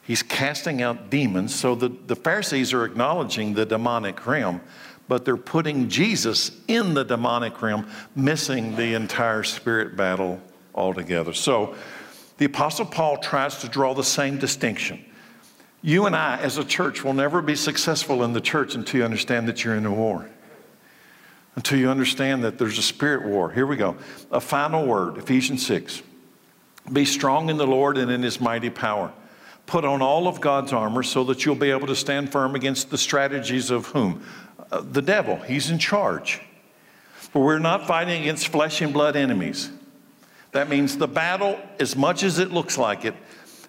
[0.00, 1.56] He's casting out demons.
[1.56, 4.60] So the, the Pharisees are acknowledging the demonic realm,
[5.08, 10.40] but they're putting Jesus in the demonic realm, missing the entire spirit battle
[10.78, 11.32] altogether.
[11.32, 11.74] So
[12.38, 15.04] the Apostle Paul tries to draw the same distinction.
[15.82, 19.04] You and I, as a church, will never be successful in the church until you
[19.04, 20.28] understand that you're in a war
[21.58, 23.50] until you understand that there's a spirit war.
[23.50, 23.96] Here we go.
[24.30, 26.02] A final word, Ephesians 6.
[26.92, 29.12] Be strong in the Lord and in his mighty power.
[29.66, 32.90] Put on all of God's armor so that you'll be able to stand firm against
[32.90, 34.22] the strategies of whom?
[34.70, 35.34] Uh, the devil.
[35.38, 36.40] He's in charge.
[37.16, 39.72] For we're not fighting against flesh and blood enemies.
[40.52, 43.14] That means the battle, as much as it looks like it,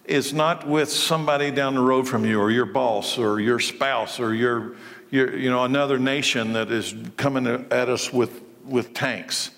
[0.05, 4.19] is not with somebody down the road from you or your boss or your spouse
[4.19, 4.75] or your
[5.11, 9.51] you know, another nation that is coming at us with, with tanks.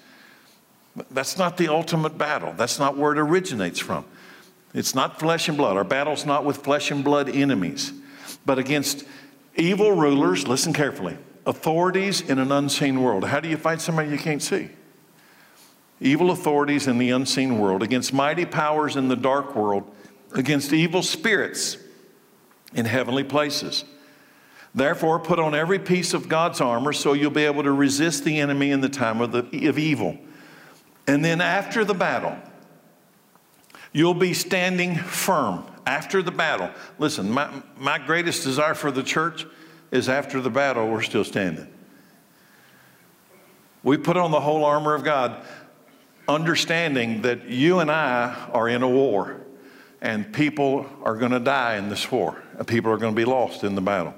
[1.10, 2.54] That's not the ultimate battle.
[2.56, 4.06] That's not where it originates from.
[4.74, 5.76] It's not flesh and blood.
[5.76, 7.92] Our battle's not with flesh and blood enemies,
[8.46, 9.04] but against
[9.56, 13.26] evil rulers, listen carefully, authorities in an unseen world.
[13.26, 14.70] How do you fight somebody you can't see?
[16.02, 19.84] Evil authorities in the unseen world, against mighty powers in the dark world,
[20.34, 21.78] against evil spirits
[22.74, 23.86] in heavenly places.
[24.74, 28.40] Therefore, put on every piece of God's armor so you'll be able to resist the
[28.40, 30.18] enemy in the time of, the, of evil.
[31.08, 32.36] And then after the battle,
[33.92, 36.72] you'll be standing firm after the battle.
[36.98, 39.46] Listen, my, my greatest desire for the church
[39.92, 41.68] is after the battle, we're still standing.
[43.84, 45.44] We put on the whole armor of God,
[46.28, 49.42] understanding that you and I are in a war,
[50.02, 53.26] and people are going to die in this war, and people are going to be
[53.26, 54.14] lost in the battle.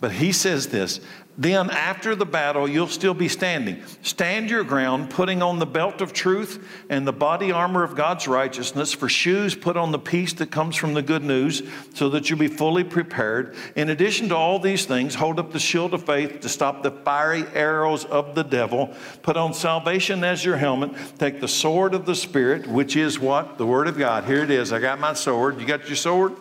[0.00, 1.00] But he says this
[1.38, 3.82] then after the battle, you'll still be standing.
[4.00, 8.26] Stand your ground, putting on the belt of truth and the body armor of God's
[8.26, 8.94] righteousness.
[8.94, 11.62] For shoes, put on the peace that comes from the good news
[11.94, 13.54] so that you'll be fully prepared.
[13.74, 16.90] In addition to all these things, hold up the shield of faith to stop the
[16.90, 18.94] fiery arrows of the devil.
[19.20, 20.92] Put on salvation as your helmet.
[21.18, 23.58] Take the sword of the Spirit, which is what?
[23.58, 24.24] The Word of God.
[24.24, 24.72] Here it is.
[24.72, 25.60] I got my sword.
[25.60, 26.32] You got your sword?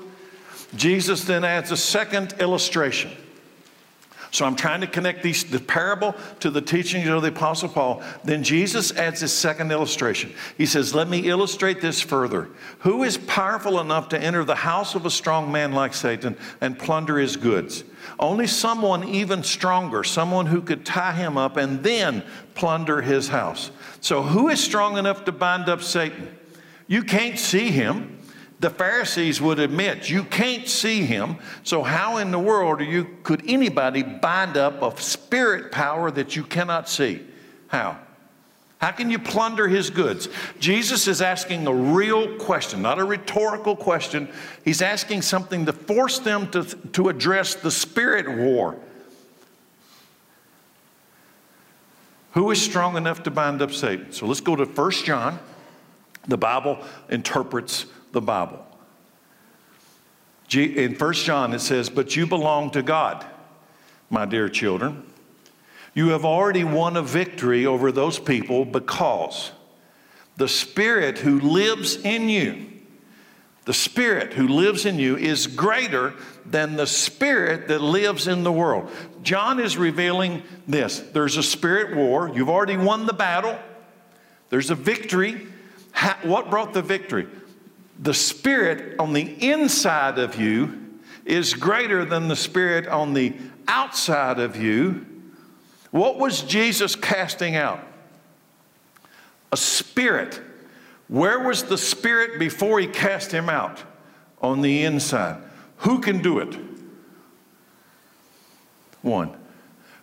[0.73, 3.11] Jesus then adds a second illustration.
[4.35, 8.03] So I'm trying to connect these, the parable to the teachings of the Apostle Paul.
[8.25, 10.33] Then Jesus adds his second illustration.
[10.57, 12.49] He says, Let me illustrate this further.
[12.79, 16.77] Who is powerful enough to enter the house of a strong man like Satan and
[16.77, 17.85] plunder his goods?
[18.19, 22.21] Only someone even stronger, someone who could tie him up and then
[22.55, 23.71] plunder his house.
[24.01, 26.37] So, who is strong enough to bind up Satan?
[26.87, 28.14] You can't see him
[28.59, 31.37] the Pharisees would admit you can't see him.
[31.63, 36.43] So how in the world you, could anybody bind up a spirit power that you
[36.43, 37.21] cannot see?
[37.67, 37.99] How?
[38.77, 40.29] How can you plunder his goods?
[40.59, 44.29] Jesus is asking a real question, not a rhetorical question.
[44.63, 48.77] He's asking something to force them to, to address the spirit war.
[52.33, 54.11] Who is strong enough to bind up Satan?
[54.11, 55.39] So let's go to 1 John.
[56.27, 56.79] The Bible
[57.09, 57.85] interprets
[58.15, 58.65] the Bible.
[60.51, 63.25] In 1 John, it says, But you belong to God,
[64.09, 65.03] my dear children.
[65.93, 69.51] You have already won a victory over those people because
[70.37, 72.67] the Spirit who lives in you,
[73.65, 76.13] the Spirit who lives in you is greater
[76.45, 78.89] than the Spirit that lives in the world.
[79.23, 82.31] John is revealing this there's a spirit war.
[82.33, 83.57] You've already won the battle,
[84.49, 85.47] there's a victory.
[86.23, 87.27] what brought the victory?
[87.99, 93.33] The spirit on the inside of you is greater than the spirit on the
[93.67, 95.05] outside of you.
[95.91, 97.85] What was Jesus casting out?
[99.51, 100.41] A spirit.
[101.07, 103.81] Where was the spirit before he cast him out?
[104.41, 105.41] On the inside.
[105.77, 106.57] Who can do it?
[109.01, 109.35] One.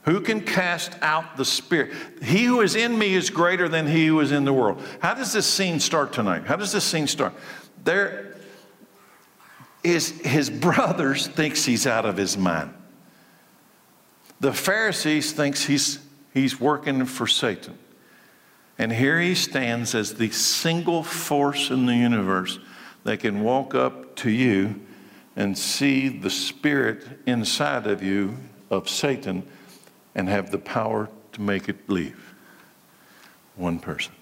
[0.04, 1.92] Who can cast out the spirit?
[2.22, 4.82] He who is in me is greater than he who is in the world.
[5.00, 6.44] How does this scene start tonight?
[6.44, 7.34] How does this scene start?
[7.84, 8.36] There
[9.82, 12.72] is his brothers thinks he's out of his mind.
[14.40, 15.98] The Pharisees thinks he's
[16.32, 17.78] he's working for Satan.
[18.78, 22.58] And here he stands as the single force in the universe
[23.04, 24.80] that can walk up to you
[25.36, 28.36] and see the spirit inside of you
[28.70, 29.46] of Satan
[30.14, 32.34] and have the power to make it leave.
[33.56, 34.12] One person.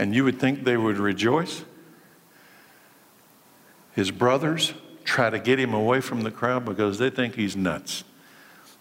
[0.00, 1.62] And you would think they would rejoice.
[3.94, 4.72] His brothers
[5.04, 8.02] try to get him away from the crowd because they think he's nuts.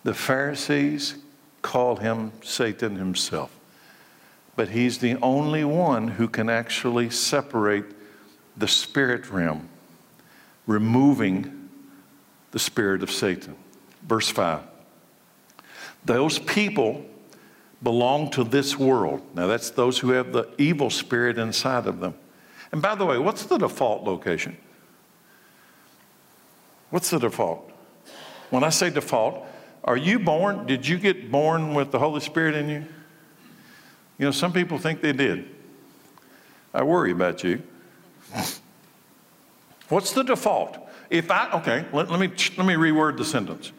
[0.05, 1.15] The Pharisees
[1.61, 3.53] call him Satan himself.
[4.55, 7.83] But he's the only one who can actually separate
[8.55, 9.67] the spirit realm,
[10.67, 11.69] removing
[12.51, 13.57] the spirit of Satan.
[14.03, 14.61] Verse 5.
[16.05, 17.05] Those people
[17.81, 19.21] belong to this world.
[19.35, 22.15] Now, that's those who have the evil spirit inside of them.
[22.71, 24.57] And by the way, what's the default location?
[26.89, 27.71] What's the default?
[28.49, 29.45] When I say default,
[29.83, 30.65] are you born?
[30.65, 32.85] Did you get born with the Holy Spirit in you?
[34.17, 35.47] You know, some people think they did.
[36.73, 37.61] I worry about you.
[39.89, 40.77] What's the default?
[41.09, 43.71] If I, okay, let, let, me, let me reword the sentence.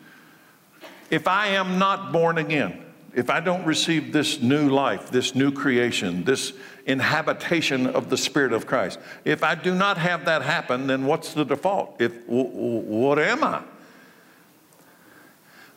[1.10, 2.84] If I am not born again,
[3.14, 6.52] if I don't receive this new life, this new creation, this
[6.86, 11.34] inhabitation of the Spirit of Christ, if I do not have that happen, then what's
[11.34, 12.00] the default?
[12.00, 13.62] If, w- w- what am I?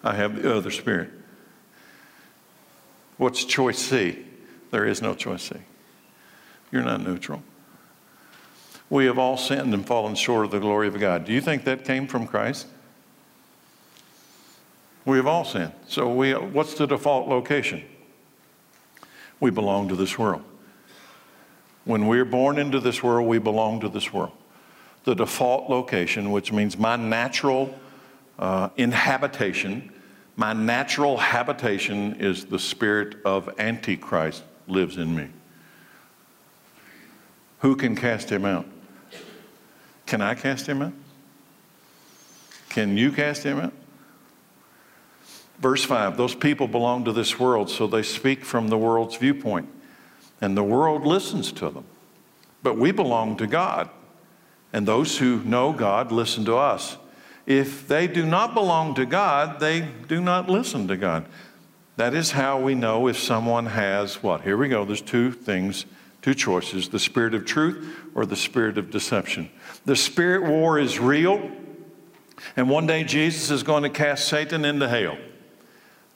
[0.04, 1.10] I have the other spirit.
[3.18, 4.26] What's choice C?
[4.72, 5.56] There is no choice C.
[6.72, 7.42] You're not neutral.
[8.90, 11.26] We have all sinned and fallen short of the glory of God.
[11.26, 12.68] Do you think that came from Christ?
[15.06, 15.74] We have all sinned.
[15.88, 17.84] So we, what's the default location?
[19.40, 20.44] We belong to this world.
[21.86, 24.32] When we're born into this world, we belong to this world.
[25.04, 27.78] The default location, which means my natural
[28.40, 29.92] uh, inhabitation,
[30.38, 35.28] my natural habitation is the spirit of Antichrist lives in me.
[37.60, 38.66] Who can cast him out?
[40.06, 40.94] Can I cast him out?
[42.70, 43.74] Can you cast him out?
[45.60, 49.70] Verse 5 Those people belong to this world, so they speak from the world's viewpoint,
[50.42, 51.86] and the world listens to them.
[52.62, 53.90] But we belong to God,
[54.72, 56.98] and those who know God listen to us.
[57.46, 61.26] If they do not belong to God, they do not listen to God.
[61.98, 64.42] That is how we know if someone has what?
[64.42, 64.86] Here we go.
[64.86, 65.86] There's two things,
[66.22, 69.50] two choices the spirit of truth or the spirit of deception.
[69.86, 71.52] The spirit war is real,
[72.56, 75.18] and one day Jesus is going to cast Satan into hell.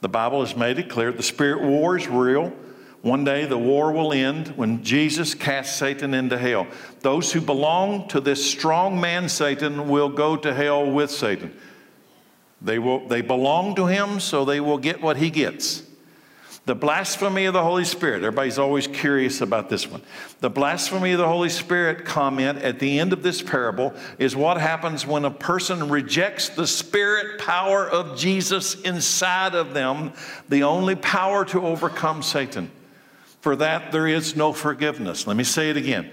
[0.01, 2.53] The Bible has made it clear the spirit war is real.
[3.01, 6.67] One day the war will end when Jesus casts Satan into hell.
[7.01, 11.55] Those who belong to this strong man, Satan, will go to hell with Satan.
[12.61, 15.83] They, will, they belong to him, so they will get what he gets.
[16.67, 18.17] The blasphemy of the Holy Spirit.
[18.17, 20.01] Everybody's always curious about this one.
[20.41, 24.59] The blasphemy of the Holy Spirit comment at the end of this parable is what
[24.59, 30.11] happens when a person rejects the spirit power of Jesus inside of them,
[30.49, 32.69] the only power to overcome Satan.
[33.39, 35.25] For that, there is no forgiveness.
[35.25, 36.11] Let me say it again.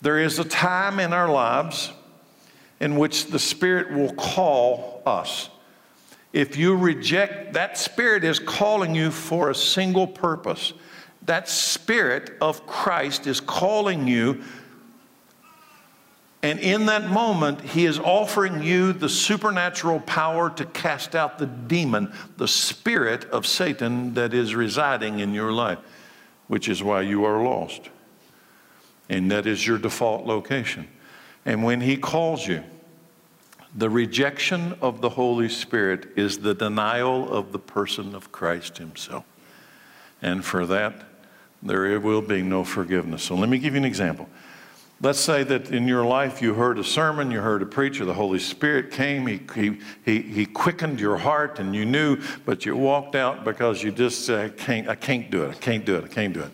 [0.00, 1.92] There is a time in our lives
[2.80, 5.50] in which the Spirit will call us.
[6.38, 10.72] If you reject, that Spirit is calling you for a single purpose.
[11.22, 14.44] That Spirit of Christ is calling you.
[16.44, 21.46] And in that moment, He is offering you the supernatural power to cast out the
[21.46, 25.80] demon, the spirit of Satan that is residing in your life,
[26.46, 27.90] which is why you are lost.
[29.08, 30.86] And that is your default location.
[31.44, 32.62] And when He calls you,
[33.74, 39.24] the rejection of the Holy Spirit is the denial of the person of Christ Himself.
[40.22, 41.04] And for that,
[41.62, 43.22] there will be no forgiveness.
[43.22, 44.28] So let me give you an example.
[45.00, 48.14] Let's say that in your life you heard a sermon, you heard a preacher, the
[48.14, 52.76] Holy Spirit came, he, he, he, he quickened your heart, and you knew, but you
[52.76, 55.96] walked out because you just said, I can't, I can't do it, I can't do
[55.96, 56.50] it, I can't do it.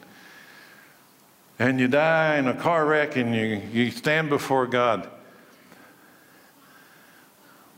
[1.59, 5.09] And you die in a car wreck and you, you stand before God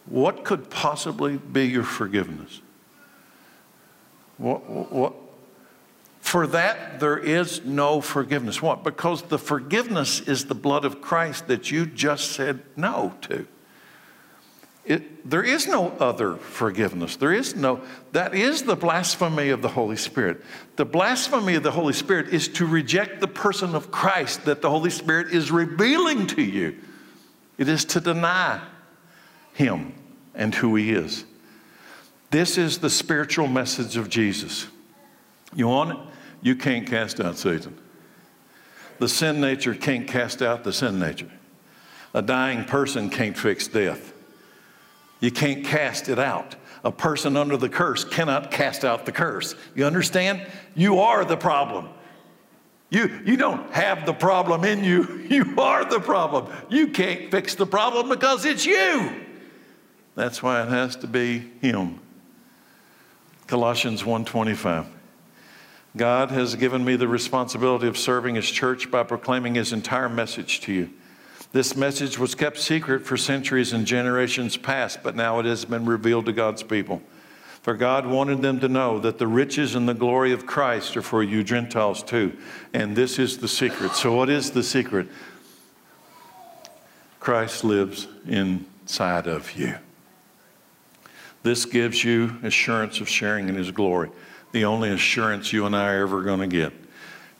[0.07, 2.61] what could possibly be your forgiveness?
[4.39, 5.15] What, what,
[6.21, 8.61] for that, there is no forgiveness.
[8.61, 8.85] What?
[8.85, 13.47] Because the forgiveness is the blood of Christ that you just said no to.
[14.85, 17.17] It, there is no other forgiveness.
[17.17, 17.81] There is no,
[18.13, 20.45] that is the blasphemy of the Holy Spirit.
[20.77, 24.71] The blasphemy of the Holy Spirit is to reject the person of Christ that the
[24.71, 26.77] Holy Spirit is revealing to you.
[27.59, 28.61] It is to deny
[29.57, 29.95] him
[30.35, 31.25] and who he is.
[32.31, 34.67] This is the spiritual message of Jesus.
[35.55, 35.99] You want it?
[36.43, 37.77] You can't cast out Satan.
[38.99, 41.31] The sin nature can't cast out the sin nature.
[42.13, 44.13] A dying person can't fix death.
[45.21, 46.55] You can't cast it out.
[46.85, 49.55] A person under the curse cannot cast out the curse.
[49.75, 50.47] You understand?
[50.75, 51.89] You are the problem.
[52.91, 55.25] You, you don't have the problem in you.
[55.27, 56.53] You are the problem.
[56.69, 59.26] You can't fix the problem because it's you.
[60.17, 62.01] That's why it has to be him.
[63.47, 64.87] Colossians 1:25.
[65.97, 70.61] God has given me the responsibility of serving his church by proclaiming his entire message
[70.62, 70.91] to you.
[71.53, 75.87] This message was kept secret for centuries and generations past, but now it has been
[75.87, 77.03] revealed to God's people.
[77.62, 81.03] For God wanted them to know that the riches and the glory of Christ are
[81.03, 82.37] for you Gentiles too.
[82.73, 83.93] And this is the secret.
[83.93, 85.09] So, what is the secret?
[87.21, 89.77] Christ lives inside of you.
[91.47, 94.11] This gives you assurance of sharing in His glory,
[94.51, 96.72] the only assurance you and I are ever going to get.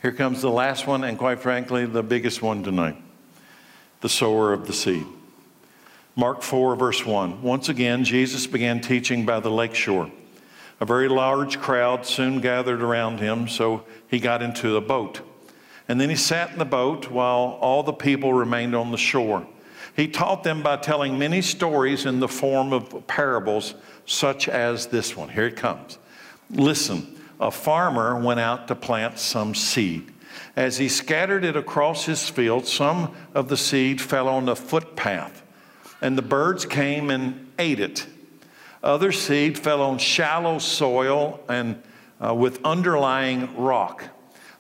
[0.01, 2.97] Here comes the last one, and quite frankly, the biggest one tonight
[4.03, 5.05] the sower of the seed.
[6.15, 7.43] Mark 4, verse 1.
[7.43, 10.09] Once again, Jesus began teaching by the lake shore.
[10.79, 15.21] A very large crowd soon gathered around him, so he got into a boat.
[15.89, 19.49] And then he sat in the boat while all the people remained on the shore.
[19.97, 23.75] He taught them by telling many stories in the form of parables
[24.05, 25.31] such as this one.
[25.31, 25.99] Here it comes.
[26.51, 30.13] Listen, a farmer went out to plant some seed.
[30.55, 35.43] As he scattered it across his field, some of the seed fell on the footpath,
[36.03, 38.07] and the birds came and ate it.
[38.83, 41.83] Other seed fell on shallow soil and
[42.23, 44.05] uh, with underlying rock.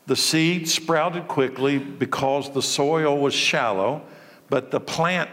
[0.07, 4.03] The seed sprouted quickly because the soil was shallow,
[4.49, 5.30] but the plant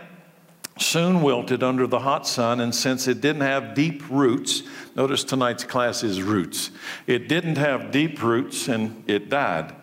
[0.80, 4.64] soon wilted under the hot sun, and since it didn't have deep roots,
[4.95, 6.72] notice tonight's class is roots.
[7.05, 9.76] It didn't have deep roots and it died.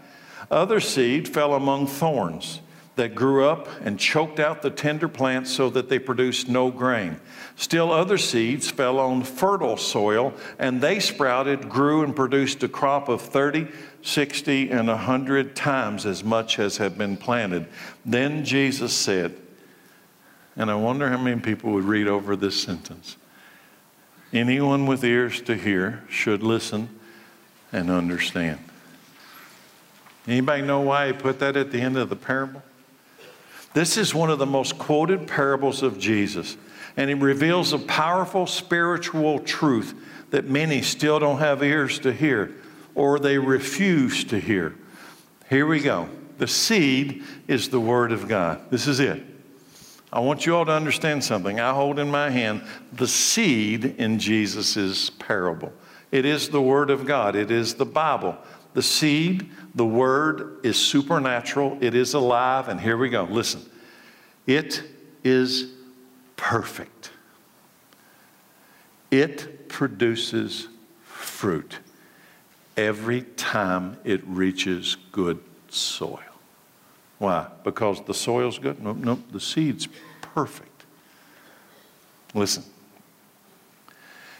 [0.50, 2.60] Other seed fell among thorns
[2.96, 7.20] that grew up and choked out the tender plants so that they produced no grain.
[7.60, 13.10] Still, other seeds fell on fertile soil, and they sprouted, grew, and produced a crop
[13.10, 13.68] of 30,
[14.00, 17.66] 60, and 100 times as much as had been planted.
[18.02, 19.36] Then Jesus said,
[20.56, 23.18] and I wonder how many people would read over this sentence.
[24.32, 26.88] Anyone with ears to hear should listen
[27.72, 28.60] and understand.
[30.26, 32.62] Anybody know why he put that at the end of the parable?
[33.74, 36.56] This is one of the most quoted parables of Jesus,
[36.96, 39.94] and it reveals a powerful spiritual truth
[40.30, 42.54] that many still don't have ears to hear
[42.94, 44.74] or they refuse to hear.
[45.48, 46.08] Here we go.
[46.38, 48.70] The seed is the Word of God.
[48.70, 49.22] This is it.
[50.12, 51.60] I want you all to understand something.
[51.60, 52.62] I hold in my hand
[52.92, 55.72] the seed in Jesus' parable.
[56.10, 58.36] It is the Word of God, it is the Bible.
[58.72, 63.24] The seed, the Word, is supernatural, it is alive, and here we go.
[63.24, 63.62] Listen,
[64.46, 64.82] it
[65.24, 65.72] is
[66.40, 67.10] perfect.
[69.10, 70.68] It produces
[71.04, 71.80] fruit
[72.78, 75.38] every time it reaches good
[75.68, 76.18] soil.
[77.18, 77.46] Why?
[77.62, 78.82] Because the soil's good?
[78.82, 79.20] Nope, nope.
[79.30, 79.86] The seed's
[80.22, 80.84] perfect.
[82.32, 82.64] Listen.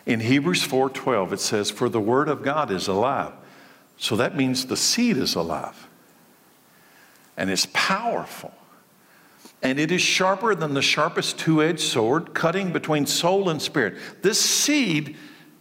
[0.07, 3.35] In Hebrews 4:12 it says for the word of God is alive.
[3.99, 5.87] So that means the seed is alive.
[7.37, 8.55] And it's powerful.
[9.63, 13.95] And it is sharper than the sharpest two-edged sword, cutting between soul and spirit.
[14.23, 15.17] This seed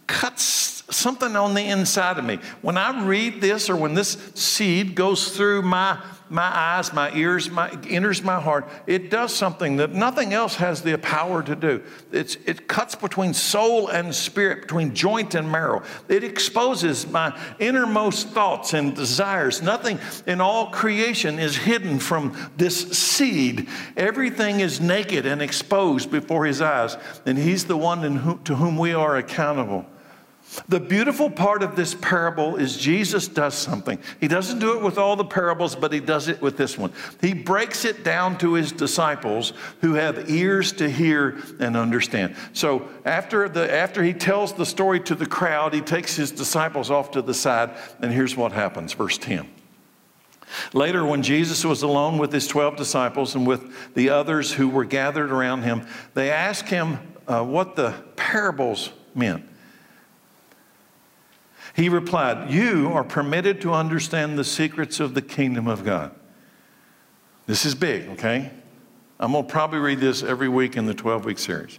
[0.06, 2.38] cuts something on the inside of me.
[2.62, 7.50] When I read this or when this seed goes through my my eyes, my ears,
[7.50, 11.82] my, enters my heart, it does something that nothing else has the power to do.
[12.12, 15.82] It's, it cuts between soul and spirit, between joint and marrow.
[16.08, 19.60] It exposes my innermost thoughts and desires.
[19.60, 23.68] Nothing in all creation is hidden from this seed.
[23.96, 28.78] Everything is naked and exposed before his eyes, and he's the one whom, to whom
[28.78, 29.84] we are accountable.
[30.68, 33.98] The beautiful part of this parable is Jesus does something.
[34.20, 36.92] He doesn't do it with all the parables, but he does it with this one.
[37.20, 42.34] He breaks it down to his disciples who have ears to hear and understand.
[42.52, 46.90] So after, the, after he tells the story to the crowd, he takes his disciples
[46.90, 47.70] off to the side,
[48.00, 48.92] and here's what happens.
[48.92, 49.48] Verse 10.
[50.72, 54.84] Later, when Jesus was alone with his 12 disciples and with the others who were
[54.84, 56.98] gathered around him, they asked him
[57.28, 59.44] uh, what the parables meant.
[61.80, 66.14] He replied, You are permitted to understand the secrets of the kingdom of God.
[67.46, 68.50] This is big, okay?
[69.18, 71.78] I'm going to probably read this every week in the 12 week series.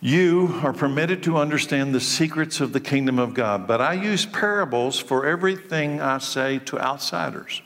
[0.00, 4.24] You are permitted to understand the secrets of the kingdom of God, but I use
[4.24, 7.60] parables for everything I say to outsiders.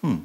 [0.00, 0.20] Hmm.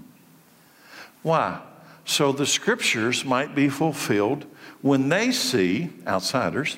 [1.22, 1.60] Why?
[2.05, 4.45] So the scriptures might be fulfilled
[4.82, 6.78] when they see, outsiders,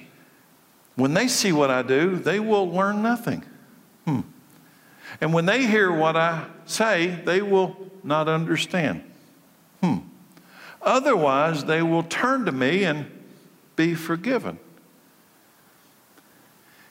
[0.95, 3.43] when they see what I do, they will learn nothing.
[4.05, 4.21] Hmm.
[5.19, 9.03] And when they hear what I say, they will not understand.
[9.81, 9.97] Hmm.
[10.81, 13.05] Otherwise, they will turn to me and
[13.75, 14.59] be forgiven.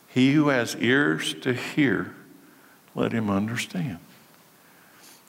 [0.08, 2.14] He who has ears to hear,
[2.94, 3.98] let him understand.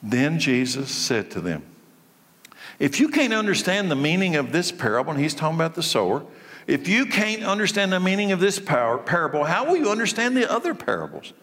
[0.02, 1.64] Then Jesus said to them,
[2.80, 6.26] If you can't understand the meaning of this parable, and he's talking about the sower,
[6.68, 10.74] if you can't understand the meaning of this parable, how will you understand the other
[10.74, 11.34] parables?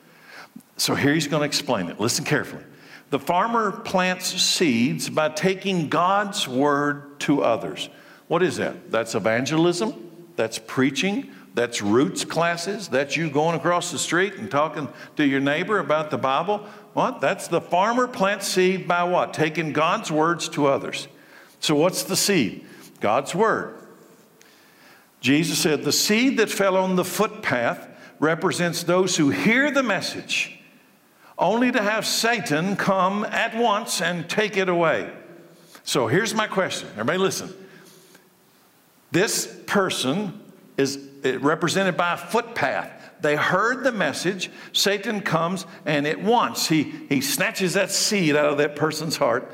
[0.77, 1.99] So here he's going to explain it.
[1.99, 2.63] Listen carefully.
[3.11, 7.89] The farmer plants seeds by taking God's word to others.
[8.29, 8.91] What is that?
[8.91, 14.89] That's evangelism, that's preaching, that's roots classes, that's you going across the street and talking
[15.17, 16.59] to your neighbor about the Bible.
[16.93, 17.21] What?
[17.21, 19.33] That's the farmer plants seed by what?
[19.33, 21.09] Taking God's words to others.
[21.61, 22.67] So what's the seed?
[23.01, 23.78] God's word.
[25.21, 27.89] Jesus said, The seed that fell on the footpath
[28.21, 30.61] represents those who hear the message,
[31.39, 35.13] only to have Satan come at once and take it away.
[35.85, 36.89] So here's my question.
[36.93, 37.55] Everybody listen.
[39.11, 40.41] This person
[40.77, 42.93] is eh, represented by a footpath.
[43.21, 44.51] They heard the message.
[44.73, 49.51] Satan comes, and at once he, he snatches that seed out of that person's heart.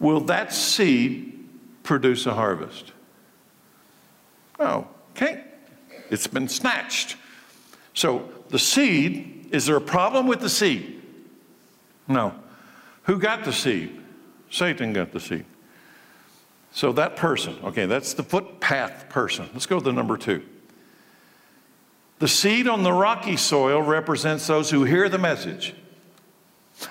[0.00, 1.27] Will that seed
[1.88, 2.92] produce a harvest?
[4.60, 5.42] Oh, okay.
[6.10, 7.16] It's been snatched.
[7.94, 11.00] So the seed, is there a problem with the seed?
[12.06, 12.34] No.
[13.04, 13.98] Who got the seed?
[14.50, 15.46] Satan got the seed.
[16.72, 19.48] So that person, okay, that's the footpath person.
[19.54, 20.42] Let's go to the number two.
[22.18, 25.74] The seed on the rocky soil represents those who hear the message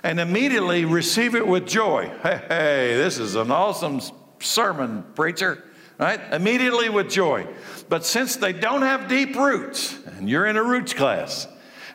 [0.02, 2.12] and immediately receive it with joy.
[2.24, 4.02] Hey, hey, this is an awesome
[4.40, 5.64] sermon, preacher,
[5.98, 6.20] right?
[6.32, 7.48] Immediately with joy.
[7.90, 11.48] But since they don't have deep roots, and you're in a roots class,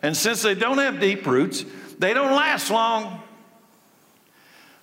[0.02, 1.64] and since they don't have deep roots,
[1.98, 3.22] they don't last long.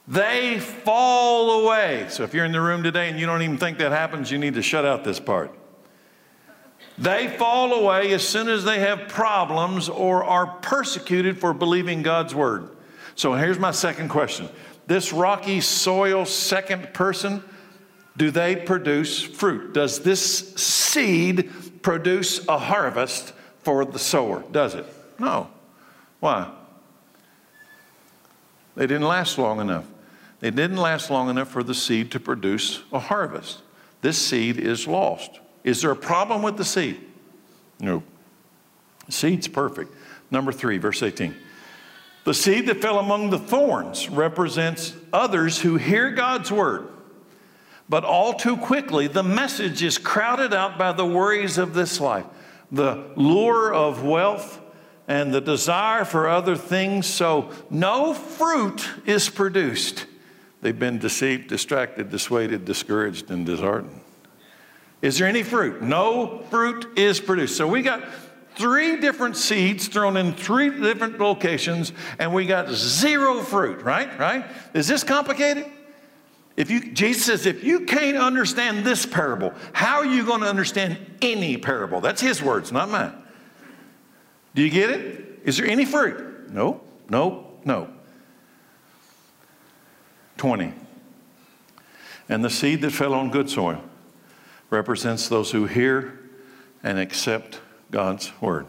[0.07, 2.07] They fall away.
[2.09, 4.37] So if you're in the room today and you don't even think that happens, you
[4.37, 5.53] need to shut out this part.
[6.97, 12.35] They fall away as soon as they have problems or are persecuted for believing God's
[12.35, 12.75] word.
[13.15, 14.49] So here's my second question
[14.89, 17.43] this rocky soil second person,
[18.17, 19.71] do they produce fruit?
[19.71, 21.51] Does this seed
[21.83, 24.43] produce a harvest for the sower?
[24.51, 24.85] Does it?
[25.19, 25.47] No.
[26.19, 26.51] Why?
[28.75, 29.85] They didn't last long enough.
[30.39, 33.61] They didn't last long enough for the seed to produce a harvest.
[34.01, 35.39] This seed is lost.
[35.63, 36.99] Is there a problem with the seed?
[37.79, 38.01] No.
[39.07, 39.93] Seed's perfect.
[40.31, 41.35] Number three, verse 18.
[42.25, 46.89] The seed that fell among the thorns represents others who hear God's word,
[47.87, 52.25] but all too quickly the message is crowded out by the worries of this life,
[52.71, 54.59] the lure of wealth,
[55.07, 60.05] and the desire for other things, so no fruit is produced.
[60.61, 64.01] They've been deceived, distracted, dissuaded, discouraged, and disheartened.
[65.01, 65.81] Is there any fruit?
[65.81, 67.55] No fruit is produced.
[67.57, 68.03] So we got
[68.59, 74.19] three different seeds thrown in three different locations, and we got zero fruit, right?
[74.19, 74.45] Right?
[74.73, 75.65] Is this complicated?
[76.57, 80.47] If you, Jesus says, if you can't understand this parable, how are you going to
[80.47, 82.01] understand any parable?
[82.01, 83.13] That's his words, not mine.
[84.55, 85.39] Do you get it?
[85.45, 86.51] Is there any fruit?
[86.51, 87.89] No, no, no.
[90.35, 90.73] 20.
[92.27, 93.81] And the seed that fell on good soil
[94.69, 96.19] represents those who hear
[96.83, 98.67] and accept God's word.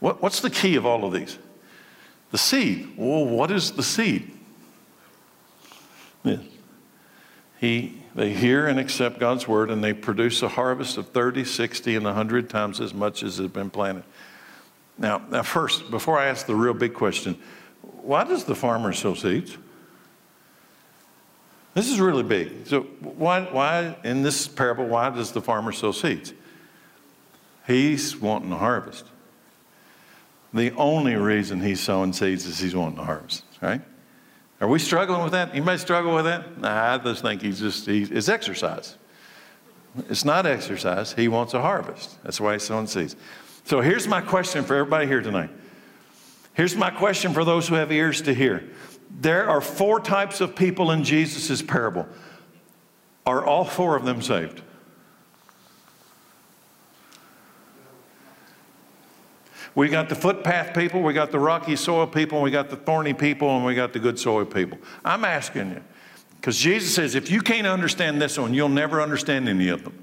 [0.00, 1.38] What, what's the key of all of these?
[2.30, 2.94] The seed.
[2.96, 4.30] Well, what is the seed?
[6.22, 6.40] This.
[7.58, 11.96] He, they hear and accept God's word and they produce a harvest of 30, 60,
[11.96, 14.04] and 100 times as much as has been planted.
[14.98, 17.38] Now, now, first, before I ask the real big question,
[17.82, 19.56] why does the farmer sow seeds?
[21.74, 22.66] This is really big.
[22.66, 26.32] So, why, why in this parable, why does the farmer sow seeds?
[27.66, 29.04] He's wanting to harvest.
[30.54, 33.82] The only reason he's sowing seeds is he's wanting to harvest, right?
[34.60, 35.50] Are we struggling with that?
[35.50, 36.58] Anybody struggle with that?
[36.58, 38.96] Nah, I just think he's just, he, it's exercise.
[40.08, 41.12] It's not exercise.
[41.12, 42.22] He wants a harvest.
[42.22, 43.16] That's why he's sowing seeds.
[43.64, 45.50] So here's my question for everybody here tonight.
[46.54, 48.64] Here's my question for those who have ears to hear.
[49.10, 52.06] There are four types of people in Jesus' parable.
[53.26, 54.62] Are all four of them saved?
[59.76, 63.12] We got the footpath people, we got the rocky soil people, we got the thorny
[63.12, 64.78] people, and we got the good soil people.
[65.04, 65.82] I'm asking you,
[66.36, 70.02] because Jesus says, if you can't understand this one, you'll never understand any of them.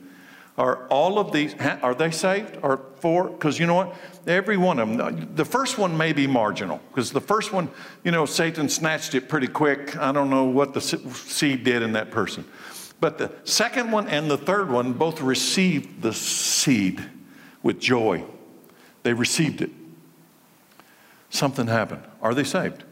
[0.60, 2.60] Are all of these, are they saved?
[2.62, 3.30] Are four?
[3.30, 3.96] Because you know what?
[4.28, 5.34] Every one of them.
[5.34, 7.68] The first one may be marginal, because the first one,
[8.04, 9.98] you know, Satan snatched it pretty quick.
[9.98, 12.46] I don't know what the seed did in that person.
[13.00, 17.04] But the second one and the third one both received the seed
[17.64, 18.24] with joy.
[19.04, 19.70] They received it.
[21.30, 22.04] Something happened.
[22.22, 22.84] Are they saved?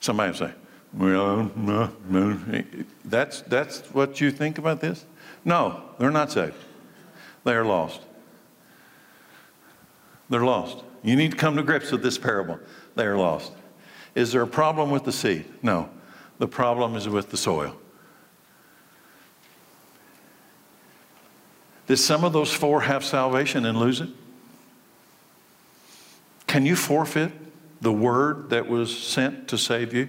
[0.00, 0.52] Somebody say,
[0.92, 1.50] well.
[3.04, 5.04] That's, that's what you think about this?
[5.44, 6.54] No, they're not saved.
[7.44, 8.00] They are lost.
[10.28, 10.84] They're lost.
[11.02, 12.58] You need to come to grips with this parable.
[12.94, 13.52] They are lost.
[14.14, 15.44] Is there a problem with the seed?
[15.62, 15.88] No.
[16.38, 17.76] The problem is with the soil.
[21.86, 24.08] Did some of those four have salvation and lose it?
[26.50, 27.30] Can you forfeit
[27.80, 30.08] the word that was sent to save you?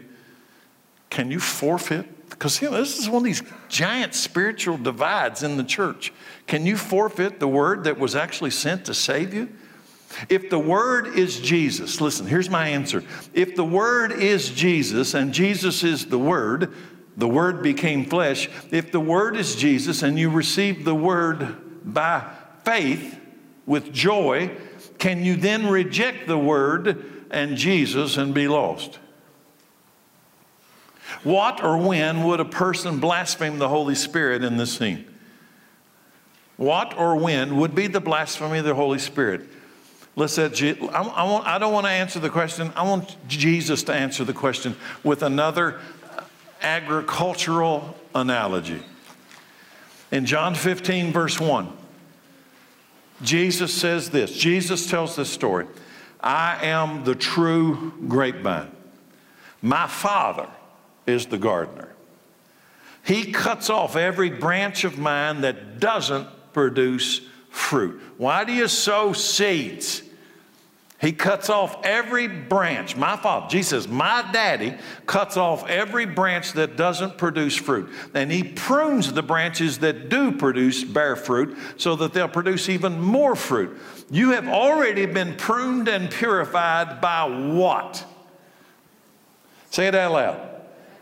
[1.11, 2.31] Can you forfeit?
[2.31, 6.11] Because you know, this is one of these giant spiritual divides in the church.
[6.47, 9.49] Can you forfeit the word that was actually sent to save you?
[10.29, 13.03] If the word is Jesus, listen, here's my answer.
[13.35, 16.73] If the word is Jesus and Jesus is the word,
[17.17, 18.49] the word became flesh.
[18.71, 22.27] If the word is Jesus and you receive the word by
[22.63, 23.19] faith
[23.67, 24.57] with joy,
[25.01, 28.99] can you then reject the word and Jesus and be lost?
[31.23, 35.07] What or when would a person blaspheme the Holy Spirit in this scene?
[36.55, 39.41] What or when would be the blasphemy of the Holy Spirit?
[40.15, 42.71] Let's I, want, I don't want to answer the question.
[42.75, 45.79] I want Jesus to answer the question with another
[46.61, 48.83] agricultural analogy.
[50.11, 51.75] In John 15, verse 1,
[53.23, 55.67] Jesus says this Jesus tells this story
[56.19, 58.71] I am the true grapevine.
[59.61, 60.47] My Father
[61.05, 61.89] is the gardener.
[63.03, 67.99] He cuts off every branch of mine that doesn't produce fruit.
[68.17, 70.03] Why do you sow seeds?
[71.01, 72.95] He cuts off every branch.
[72.95, 74.75] My father, Jesus my daddy
[75.07, 77.89] cuts off every branch that doesn't produce fruit.
[78.13, 83.01] And he prunes the branches that do produce, bear fruit, so that they'll produce even
[83.01, 83.75] more fruit.
[84.11, 88.05] You have already been pruned and purified by what?
[89.71, 90.49] Say it out loud.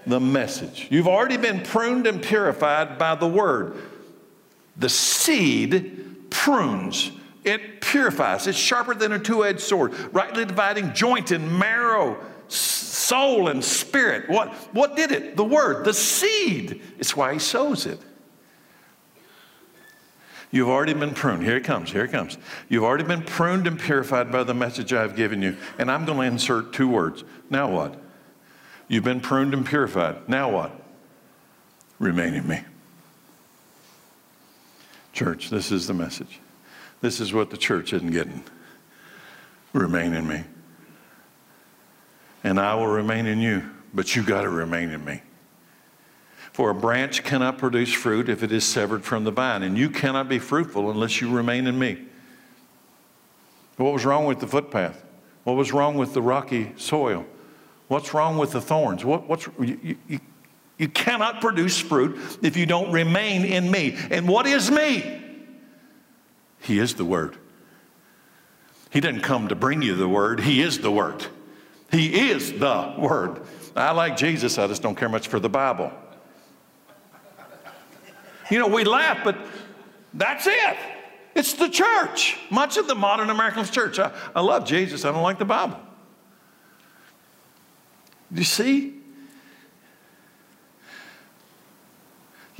[0.08, 0.88] The message.
[0.90, 3.76] You've already been pruned and purified by the word.
[4.78, 7.12] The seed prunes
[7.44, 8.48] it purifies.
[8.48, 14.30] It's sharper than a two edged sword, rightly dividing joint and marrow, soul and spirit.
[14.30, 15.36] What, what did it?
[15.36, 16.82] The word, the seed.
[17.00, 18.00] It's why he sows it.
[20.52, 21.44] You've already been pruned.
[21.44, 21.92] Here it comes.
[21.92, 22.38] Here it comes.
[22.70, 25.58] You've already been pruned and purified by the message I've given you.
[25.78, 27.24] And I'm going to insert two words.
[27.52, 28.00] Now what?
[28.88, 30.28] You've been pruned and purified.
[30.28, 30.72] Now what?
[32.00, 32.62] Remain in me.
[35.14, 36.40] Church, this is the message.
[37.02, 38.44] This is what the church isn't getting.
[39.74, 40.44] Remain in me.
[42.44, 45.22] And I will remain in you, but you got to remain in me.
[46.52, 49.90] For a branch cannot produce fruit if it is severed from the vine, and you
[49.90, 52.06] cannot be fruitful unless you remain in me.
[53.78, 55.06] What was wrong with the footpath?
[55.44, 57.26] What was wrong with the rocky soil?
[57.88, 59.06] What's wrong with the thorns?
[59.06, 60.20] What, what's, you, you,
[60.78, 63.98] you cannot produce fruit if you don't remain in me.
[64.12, 65.29] And what is me?
[66.62, 67.38] He is the Word.
[68.90, 71.26] He didn't come to bring you the Word, He is the Word.
[71.92, 73.42] He is the Word.
[73.76, 75.92] I like Jesus, I just don't care much for the Bible.
[78.52, 79.38] You know, we laugh, but
[80.14, 80.78] that's it.
[81.36, 82.38] It's the church.
[82.50, 84.00] Much of the modern American church.
[84.00, 85.80] I, I love Jesus, I don't like the Bible.
[88.32, 88.99] You see?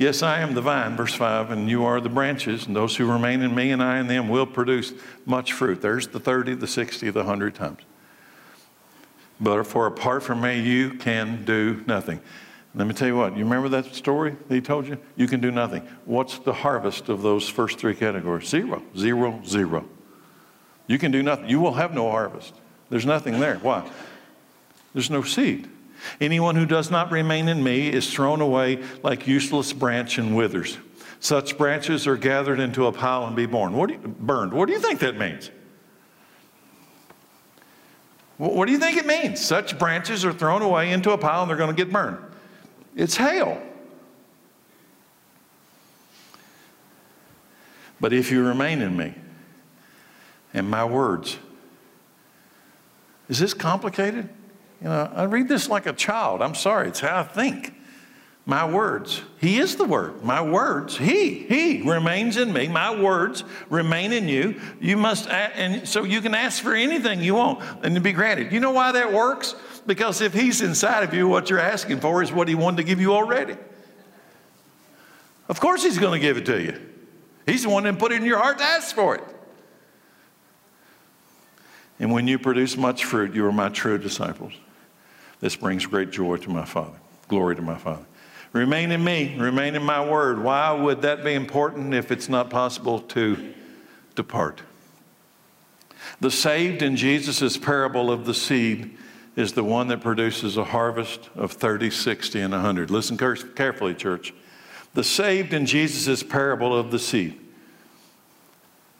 [0.00, 3.04] Yes, I am the vine, verse 5, and you are the branches, and those who
[3.04, 4.94] remain in me and I in them will produce
[5.26, 5.82] much fruit.
[5.82, 7.80] There's the 30, the 60, the 100 times.
[9.38, 12.18] But for apart from me, you can do nothing.
[12.74, 14.96] Let me tell you what, you remember that story that he told you?
[15.16, 15.86] You can do nothing.
[16.06, 18.48] What's the harvest of those first three categories?
[18.48, 19.86] Zero, zero, zero.
[20.86, 21.50] You can do nothing.
[21.50, 22.54] You will have no harvest.
[22.88, 23.56] There's nothing there.
[23.56, 23.86] Why?
[24.94, 25.68] There's no seed.
[26.20, 30.78] Anyone who does not remain in me is thrown away like useless branch and withers.
[31.20, 33.74] Such branches are gathered into a pile and be born.
[33.74, 34.52] What you, burned.
[34.52, 35.50] What do you think that means?
[38.38, 39.38] What do you think it means?
[39.38, 42.16] Such branches are thrown away into a pile and they're going to get burned.
[42.96, 43.60] It's hail.
[48.00, 49.14] But if you remain in me
[50.54, 51.36] and my words,
[53.28, 54.30] is this complicated?
[54.80, 56.40] You know, I read this like a child.
[56.42, 57.74] I'm sorry, it's how I think.
[58.46, 59.22] My words.
[59.38, 60.24] He is the word.
[60.24, 60.96] My words.
[60.96, 62.68] He, he remains in me.
[62.68, 64.60] My words remain in you.
[64.80, 68.12] You must, ask, and so you can ask for anything you want and to be
[68.12, 68.50] granted.
[68.50, 69.54] You know why that works?
[69.86, 72.82] Because if he's inside of you, what you're asking for is what he wanted to
[72.82, 73.56] give you already.
[75.48, 76.80] Of course, he's going to give it to you.
[77.44, 79.24] He's the one that put it in your heart to ask for it.
[81.98, 84.54] And when you produce much fruit, you are my true disciples.
[85.40, 88.04] This brings great joy to my Father, glory to my Father.
[88.52, 90.42] Remain in me, remain in my word.
[90.42, 93.54] Why would that be important if it's not possible to
[94.14, 94.62] depart?
[96.20, 98.96] The saved in Jesus' parable of the seed
[99.36, 102.90] is the one that produces a harvest of 30, 60, and 100.
[102.90, 104.34] Listen carefully, church.
[104.94, 107.38] The saved in Jesus' parable of the seed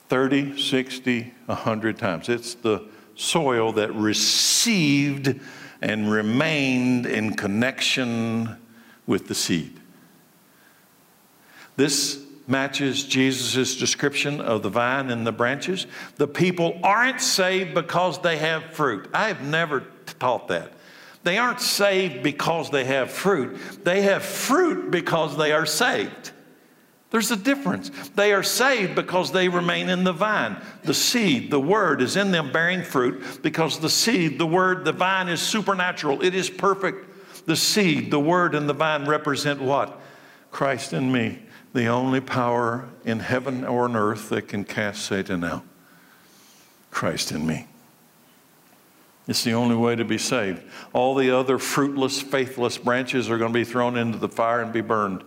[0.09, 2.29] 30, 60, 100 times.
[2.29, 2.85] It's the
[3.17, 5.41] soil that received
[5.81, 8.57] and remained in connection
[9.07, 9.79] with the seed.
[11.77, 15.87] This matches Jesus' description of the vine and the branches.
[16.17, 19.09] The people aren't saved because they have fruit.
[19.15, 19.85] I have never
[20.19, 20.73] taught that.
[21.23, 26.33] They aren't saved because they have fruit, they have fruit because they are saved.
[27.11, 27.91] There's a difference.
[28.15, 30.57] They are saved because they remain in the vine.
[30.85, 34.93] The seed, the word, is in them bearing fruit because the seed, the word, the
[34.93, 36.23] vine is supernatural.
[36.23, 37.47] It is perfect.
[37.47, 40.01] The seed, the word, and the vine represent what?
[40.53, 41.41] Christ in me,
[41.73, 45.65] the only power in heaven or on earth that can cast Satan out.
[46.93, 47.67] Christ in me.
[49.27, 50.63] It's the only way to be saved.
[50.93, 54.73] All the other fruitless, faithless branches are going to be thrown into the fire and
[54.73, 55.25] be burned.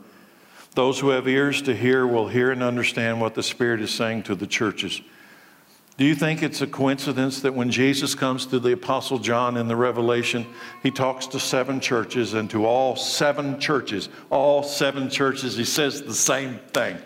[0.75, 4.23] Those who have ears to hear will hear and understand what the Spirit is saying
[4.23, 5.01] to the churches.
[5.95, 9.67] Do you think it's a coincidence that when Jesus comes to the Apostle John in
[9.67, 10.47] the Revelation,
[10.81, 16.01] he talks to seven churches, and to all seven churches, all seven churches, he says
[16.01, 16.97] the same thing?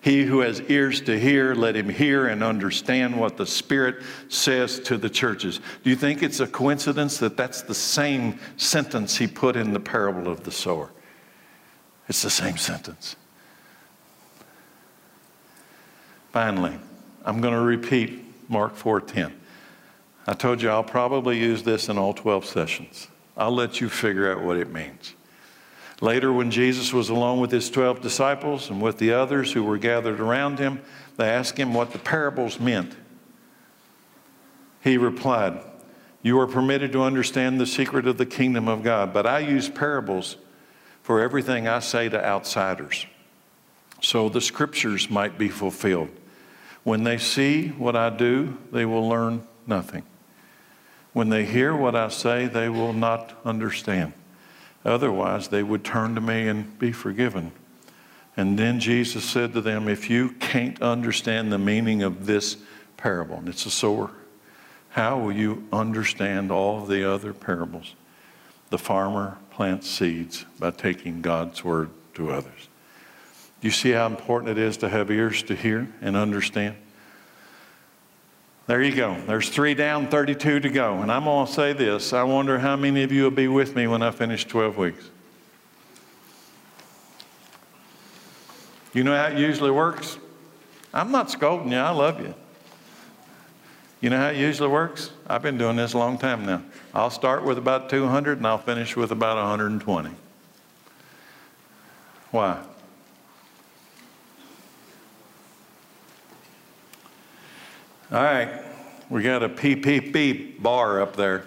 [0.00, 4.80] He who has ears to hear, let him hear and understand what the Spirit says
[4.80, 5.60] to the churches.
[5.84, 9.78] Do you think it's a coincidence that that's the same sentence he put in the
[9.78, 10.90] parable of the sower?
[12.12, 13.16] It's the same sentence.
[16.30, 16.78] Finally,
[17.24, 19.32] I'm going to repeat Mark 4:10.
[20.26, 23.08] I told you I'll probably use this in all 12 sessions.
[23.34, 25.14] I'll let you figure out what it means.
[26.02, 29.78] Later, when Jesus was alone with his 12 disciples and with the others who were
[29.78, 30.82] gathered around him,
[31.16, 32.94] they asked him what the parables meant.
[34.82, 35.60] He replied,
[36.20, 39.70] You are permitted to understand the secret of the kingdom of God, but I use
[39.70, 40.36] parables
[41.02, 43.06] for everything I say to outsiders,
[44.00, 46.10] so the scriptures might be fulfilled.
[46.84, 50.02] When they see what I do, they will learn nothing.
[51.12, 54.12] When they hear what I say, they will not understand.
[54.84, 57.52] Otherwise, they would turn to me and be forgiven.
[58.36, 62.56] And then Jesus said to them, If you can't understand the meaning of this
[62.96, 64.10] parable, and it's a sower,
[64.90, 67.94] how will you understand all the other parables?
[68.70, 72.68] The farmer plants seeds by taking God's word to others.
[73.60, 76.74] You see how important it is to have ears to hear and understand?
[78.66, 79.16] There you go.
[79.24, 80.94] There's three down, 32 to go.
[80.94, 83.76] And I'm going to say this I wonder how many of you will be with
[83.76, 85.08] me when I finish 12 weeks.
[88.92, 90.18] You know how it usually works?
[90.92, 92.34] I'm not scolding you, I love you.
[94.02, 95.12] You know how it usually works?
[95.28, 96.62] I've been doing this a long time now.
[96.92, 100.10] I'll start with about 200 and I'll finish with about 120.
[102.32, 102.60] Why?
[108.10, 108.62] All right,
[109.08, 111.44] we got a PPP bar up there.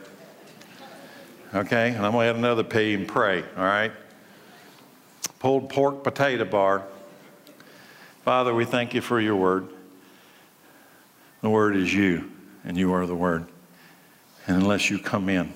[1.53, 3.91] Okay, and I'm to add another P and pray, all right?
[5.39, 6.85] Pulled pork potato bar.
[8.23, 9.67] Father, we thank you for your word.
[11.41, 12.31] The word is you,
[12.65, 13.45] and you are the word.
[14.47, 15.53] And unless you come in,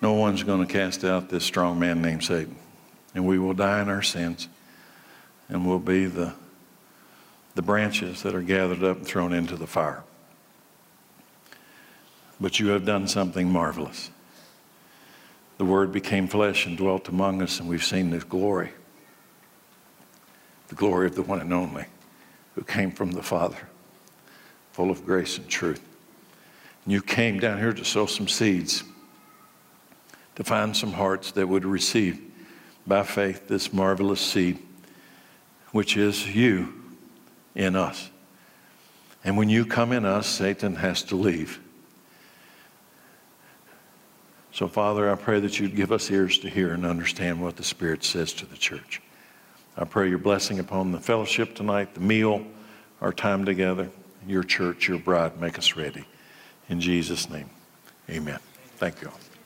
[0.00, 2.56] no one's going to cast out this strong man named Satan.
[3.14, 4.48] And we will die in our sins,
[5.48, 6.34] and we'll be the
[7.54, 10.02] the branches that are gathered up and thrown into the fire.
[12.40, 14.10] But you have done something marvelous.
[15.58, 18.70] The Word became flesh and dwelt among us, and we've seen His glory
[20.72, 21.84] the glory of the one and only
[22.54, 23.68] who came from the Father,
[24.72, 25.82] full of grace and truth.
[26.84, 28.82] And you came down here to sow some seeds,
[30.34, 32.20] to find some hearts that would receive
[32.86, 34.58] by faith this marvelous seed,
[35.70, 36.72] which is you
[37.54, 38.10] in us.
[39.24, 41.60] And when you come in us, Satan has to leave.
[44.50, 47.62] So, Father, I pray that you'd give us ears to hear and understand what the
[47.62, 49.00] Spirit says to the church.
[49.76, 52.44] I pray your blessing upon the fellowship tonight, the meal,
[53.00, 53.88] our time together,
[54.26, 55.40] your church, your bride.
[55.40, 56.04] Make us ready.
[56.68, 57.50] In Jesus' name,
[58.08, 58.38] amen.
[58.76, 59.10] Thank you.